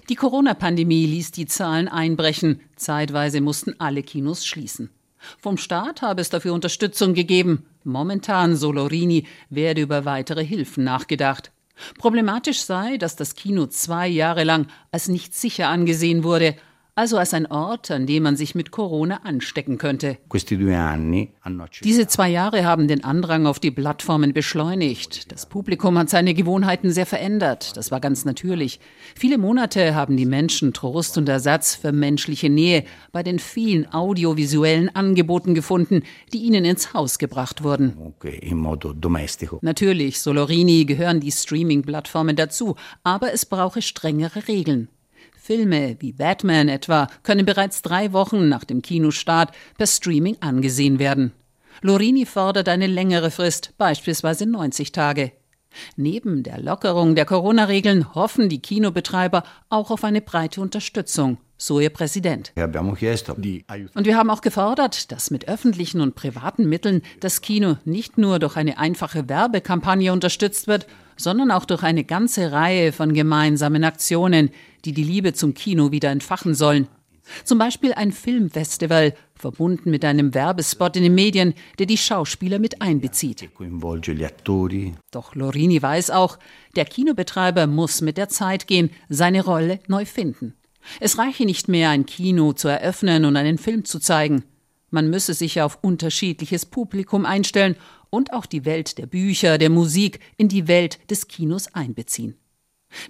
Die 0.10 0.16
Corona-Pandemie 0.16 1.06
ließ 1.06 1.32
die 1.32 1.46
Zahlen 1.46 1.88
einbrechen. 1.88 2.62
Zeitweise 2.76 3.40
mussten 3.40 3.76
alle 3.78 4.04
Kinos 4.04 4.46
schließen. 4.46 4.90
Vom 5.38 5.58
Staat 5.58 6.02
habe 6.02 6.22
es 6.22 6.30
dafür 6.30 6.54
Unterstützung 6.54 7.14
gegeben. 7.14 7.66
Momentan, 7.84 8.56
so 8.56 8.72
Lorini, 8.72 9.26
werde 9.50 9.82
über 9.82 10.06
weitere 10.06 10.46
Hilfen 10.46 10.84
nachgedacht. 10.84 11.52
Problematisch 11.98 12.62
sei, 12.62 12.98
dass 12.98 13.16
das 13.16 13.36
Kino 13.36 13.68
zwei 13.68 14.08
Jahre 14.08 14.44
lang 14.44 14.68
als 14.92 15.08
nicht 15.08 15.34
sicher 15.34 15.68
angesehen 15.70 16.24
wurde, 16.24 16.56
also 17.00 17.18
als 17.18 17.34
ein 17.34 17.46
Ort, 17.46 17.92
an 17.92 18.06
dem 18.06 18.24
man 18.24 18.36
sich 18.36 18.56
mit 18.56 18.72
Corona 18.72 19.22
anstecken 19.24 19.78
könnte. 19.78 20.18
Diese 21.82 22.08
zwei 22.08 22.28
Jahre 22.28 22.66
haben 22.66 22.90
den 22.90 23.06
Andrang 23.06 23.48
auf 23.48 23.60
die 23.60 23.72
Plattformen 23.72 24.34
beschleunigt. 24.34 25.32
Das 25.32 25.48
Publikum 25.48 25.98
hat 25.98 26.10
seine 26.10 26.34
Gewohnheiten 26.34 26.92
sehr 26.92 27.06
verändert. 27.06 27.78
Das 27.78 27.90
war 27.92 28.02
ganz 28.02 28.26
natürlich. 28.26 28.82
Viele 29.16 29.38
Monate 29.38 29.96
haben 29.96 30.18
die 30.18 30.26
Menschen 30.26 30.74
Trost 30.74 31.18
und 31.18 31.30
Ersatz 31.30 31.74
für 31.74 31.94
menschliche 31.94 32.50
Nähe 32.50 32.84
bei 33.14 33.24
den 33.24 33.40
vielen 33.40 33.90
audiovisuellen 33.94 34.94
Angeboten 34.94 35.56
gefunden, 35.56 36.04
die 36.34 36.40
ihnen 36.40 36.66
ins 36.66 36.94
Haus 36.94 37.18
gebracht 37.18 37.64
wurden. 37.64 37.94
Natürlich, 39.62 40.20
Solorini 40.20 40.84
gehören 40.84 41.22
die 41.22 41.32
Streaming-Plattformen 41.32 42.36
dazu, 42.36 42.76
aber 43.04 43.32
es 43.32 43.46
brauche 43.46 43.82
strengere 43.82 44.50
Regeln. 44.50 44.90
Filme 45.50 45.96
wie 45.98 46.14
Batman 46.14 46.70
etwa 46.70 47.08
können 47.24 47.44
bereits 47.44 47.82
drei 47.82 48.14
Wochen 48.14 48.50
nach 48.50 48.64
dem 48.64 48.84
Kinostart 48.84 49.52
per 49.80 49.88
Streaming 49.88 50.38
angesehen 50.42 51.00
werden. 51.00 51.32
Lorini 51.82 52.28
fordert 52.28 52.70
eine 52.70 52.86
längere 52.86 53.32
Frist, 53.32 53.74
beispielsweise 53.80 54.46
90 54.46 54.92
Tage. 54.92 55.32
Neben 55.96 56.44
der 56.44 56.62
Lockerung 56.62 57.16
der 57.16 57.26
Corona-Regeln 57.26 58.14
hoffen 58.14 58.48
die 58.48 58.62
Kinobetreiber 58.62 59.42
auch 59.70 59.90
auf 59.90 60.04
eine 60.04 60.22
breite 60.22 60.62
Unterstützung, 60.62 61.40
so 61.60 61.80
ihr 61.80 61.92
Präsident. 61.92 62.52
Und 62.56 64.06
wir 64.06 64.18
haben 64.18 64.30
auch 64.32 64.42
gefordert, 64.42 65.12
dass 65.12 65.30
mit 65.30 65.48
öffentlichen 65.48 66.02
und 66.02 66.16
privaten 66.16 66.68
Mitteln 66.68 67.04
das 67.20 67.42
Kino 67.42 67.78
nicht 67.86 68.18
nur 68.18 68.40
durch 68.40 68.56
eine 68.56 68.80
einfache 68.80 69.30
Werbekampagne 69.30 70.12
unterstützt 70.12 70.68
wird, 70.68 70.88
sondern 71.18 71.52
auch 71.52 71.66
durch 71.66 71.84
eine 71.84 72.06
ganze 72.06 72.52
Reihe 72.52 72.92
von 72.94 73.14
gemeinsamen 73.14 73.84
Aktionen, 73.84 74.50
die 74.86 74.94
die 74.94 75.04
Liebe 75.04 75.34
zum 75.34 75.54
Kino 75.54 75.92
wieder 75.92 76.10
entfachen 76.10 76.56
sollen. 76.56 76.88
Zum 77.44 77.60
Beispiel 77.60 77.94
ein 77.94 78.12
Filmfestival, 78.12 79.14
verbunden 79.36 79.92
mit 79.92 80.04
einem 80.04 80.34
Werbespot 80.34 80.96
in 80.96 81.04
den 81.04 81.16
Medien, 81.16 81.54
der 81.78 81.86
die 81.86 81.98
Schauspieler 81.98 82.60
mit 82.60 82.82
einbezieht. 82.82 83.50
Doch 85.12 85.36
Lorini 85.36 85.82
weiß 85.82 86.12
auch, 86.12 86.40
der 86.76 86.86
Kinobetreiber 86.86 87.68
muss 87.68 88.02
mit 88.02 88.18
der 88.18 88.30
Zeit 88.30 88.68
gehen, 88.68 88.90
seine 89.08 89.44
Rolle 89.44 89.80
neu 89.88 90.06
finden. 90.06 90.56
Es 91.00 91.18
reiche 91.18 91.46
nicht 91.46 91.68
mehr, 91.68 91.90
ein 91.90 92.06
Kino 92.06 92.54
zu 92.54 92.68
eröffnen 92.68 93.26
und 93.26 93.36
einen 93.36 93.58
Film 93.58 93.86
zu 93.86 94.00
zeigen. 94.00 94.44
Man 94.90 95.10
müsse 95.10 95.34
sich 95.34 95.62
auf 95.62 95.80
unterschiedliches 95.82 96.66
Publikum 96.66 97.26
einstellen 97.26 97.76
und 98.10 98.34
auch 98.34 98.46
die 98.46 98.66
Welt 98.66 98.98
der 98.98 99.06
Bücher, 99.06 99.58
der 99.58 99.70
Musik 99.70 100.20
in 100.38 100.48
die 100.48 100.68
Welt 100.68 101.00
des 101.10 101.28
Kinos 101.28 101.74
einbeziehen. 101.76 102.36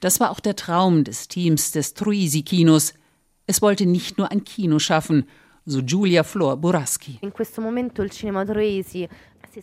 Das 0.02 0.20
war 0.20 0.32
auch 0.32 0.42
der 0.42 0.56
Traum 0.56 1.04
des 1.04 1.28
Teams 1.30 1.72
des 1.72 1.94
Truisi 1.94 2.44
Kinos. 2.44 2.94
Es 3.48 3.62
wollte 3.62 3.86
nicht 3.86 4.18
nur 4.18 4.32
ein 4.32 4.44
Kino 4.44 4.80
schaffen, 4.80 5.26
so 5.66 5.82
Giulia 5.84 6.24
Flor 6.24 6.58
Buraschi. 6.58 7.20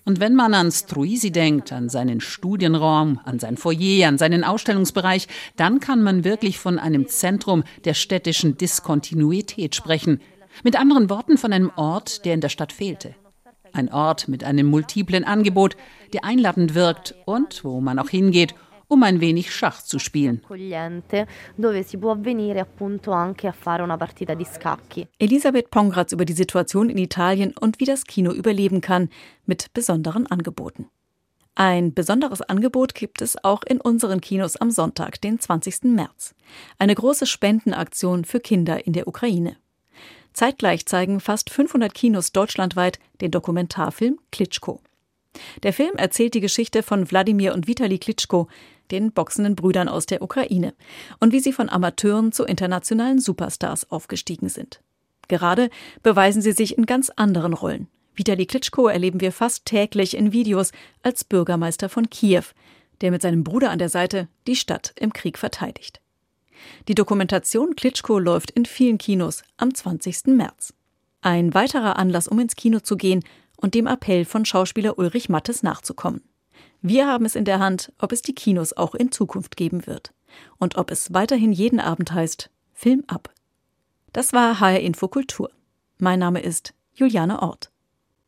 Und 0.05 0.21
wenn 0.21 0.35
man 0.35 0.55
an 0.55 0.71
Struisi 0.71 1.31
denkt, 1.31 1.73
an 1.73 1.89
seinen 1.89 2.21
Studienraum, 2.21 3.21
an 3.25 3.39
sein 3.39 3.57
Foyer, 3.57 4.09
an 4.09 4.19
seinen 4.19 4.45
Ausstellungsbereich, 4.45 5.29
dann 5.57 5.81
kann 5.81 6.03
man 6.03 6.25
wirklich 6.25 6.59
von 6.59 6.79
einem 6.79 7.09
Zentrum 7.09 7.65
der 7.85 7.95
städtischen 7.95 8.57
Diskontinuität 8.57 9.75
sprechen. 9.75 10.21
Mit 10.65 10.79
anderen 10.79 11.11
Worten 11.11 11.39
von 11.39 11.53
einem 11.53 11.71
Ort, 11.77 12.25
der 12.25 12.35
in 12.35 12.41
der 12.41 12.49
Stadt 12.49 12.73
fehlte. 12.73 13.15
Ein 13.73 13.93
Ort 13.93 14.29
mit 14.29 14.43
einem 14.43 14.67
multiplen 14.67 15.25
Angebot, 15.25 15.77
der 16.13 16.25
einladend 16.25 16.75
wirkt 16.75 17.15
und 17.27 17.63
wo 17.63 17.81
man 17.81 17.99
auch 17.99 18.09
hingeht, 18.09 18.55
um 18.89 19.03
ein 19.03 19.21
wenig 19.21 19.55
Schach 19.55 19.83
zu 19.83 19.99
spielen. 19.99 20.43
Elisabeth 25.19 25.71
Pongratz 25.71 26.13
über 26.13 26.25
die 26.25 26.33
Situation 26.33 26.91
in 26.91 26.99
Italien 26.99 27.55
und 27.59 27.81
wie 27.81 27.85
das 27.85 28.05
Kino 28.05 28.33
überleben 28.33 28.81
kann 28.81 29.09
mit 29.45 29.73
besonderen 29.75 30.27
Angeboten. 30.27 30.89
Ein 31.59 31.95
besonderes 31.95 32.43
Angebot 32.43 32.95
gibt 32.95 33.23
es 33.23 33.43
auch 33.43 33.63
in 33.63 33.81
unseren 33.81 34.21
Kinos 34.21 34.57
am 34.57 34.71
Sonntag, 34.71 35.23
den 35.23 35.41
20. 35.41 35.85
März. 35.85 36.35
Eine 36.79 36.95
große 36.95 37.25
Spendenaktion 37.25 38.27
für 38.27 38.41
Kinder 38.41 38.87
in 38.87 38.93
der 38.93 39.09
Ukraine. 39.09 39.57
Zeitgleich 40.35 40.85
zeigen 40.85 41.19
fast 41.19 41.49
500 41.49 41.95
Kinos 41.95 42.31
deutschlandweit 42.33 42.99
den 43.23 43.31
Dokumentarfilm 43.31 44.19
Klitschko. 44.31 44.83
Der 45.63 45.73
Film 45.73 45.97
erzählt 45.97 46.35
die 46.35 46.41
Geschichte 46.41 46.83
von 46.83 47.11
Wladimir 47.11 47.55
und 47.55 47.67
Vitali 47.67 47.99
Klitschko, 47.99 48.49
den 48.91 49.13
boxenden 49.13 49.57
Brüdern 49.57 49.89
aus 49.89 50.07
der 50.07 50.23
Ukraine, 50.23 50.75
und 51.21 51.33
wie 51.33 51.41
sie 51.41 51.53
von 51.53 51.69
Amateuren 51.69 52.33
zu 52.33 52.45
internationalen 52.45 53.19
Superstars 53.19 53.91
aufgestiegen 53.91 54.49
sind. 54.49 54.81
Gerade 55.29 55.71
beweisen 56.03 56.43
sie 56.43 56.53
sich 56.53 56.79
in 56.79 56.87
ganz 56.87 57.11
anderen 57.11 57.53
Rollen. 57.53 57.89
Vitali 58.15 58.47
Klitschko 58.47 58.89
erleben 58.89 59.21
wir 59.21 59.33
fast 59.33 59.67
täglich 59.67 60.17
in 60.17 60.33
Videos 60.33 60.73
als 61.03 61.25
Bürgermeister 61.25 61.89
von 61.89 62.09
Kiew, 62.09 62.45
der 63.03 63.11
mit 63.11 63.23
seinem 63.23 63.45
Bruder 63.45 63.71
an 63.71 63.79
der 63.79 63.91
Seite 63.91 64.29
die 64.47 64.57
Stadt 64.57 64.95
im 64.99 65.13
Krieg 65.13 65.39
verteidigt. 65.39 66.01
Die 66.89 66.95
Dokumentation 66.95 67.77
Klitschko 67.77 68.19
läuft 68.19 68.51
in 68.53 68.65
vielen 68.65 68.99
Kinos 68.99 69.43
am 69.59 69.75
20. 69.75 70.29
März. 70.29 70.73
Ein 71.21 71.55
weiterer 71.55 71.99
Anlass, 71.99 72.29
um 72.29 72.39
ins 72.41 72.57
Kino 72.57 72.81
zu 72.81 72.97
gehen 72.97 73.23
und 73.57 73.75
dem 73.75 73.87
Appell 73.87 74.25
von 74.25 74.45
Schauspieler 74.45 74.99
Ulrich 74.99 75.29
Mattes 75.29 75.63
nachzukommen. 75.63 76.23
Wir 76.89 77.09
haben 77.09 77.25
es 77.25 77.35
in 77.35 77.45
der 77.45 77.59
Hand, 77.59 77.93
ob 77.99 78.13
es 78.13 78.23
die 78.23 78.33
Kinos 78.33 78.73
auch 78.73 78.95
in 78.95 79.11
Zukunft 79.11 79.57
geben 79.57 79.89
wird. 79.89 80.15
Und 80.59 80.77
ob 80.77 80.93
es 80.93 81.13
weiterhin 81.13 81.51
jeden 81.51 81.81
Abend 81.81 82.13
heißt, 82.13 82.49
Film 82.75 83.03
ab. 83.09 83.35
Das 84.13 84.33
war 84.33 84.61
HR 84.61 84.79
Infokultur. 84.79 85.51
Mein 85.99 86.21
Name 86.21 86.39
ist 86.39 86.75
Juliane 86.95 87.43
Ort. 87.43 87.73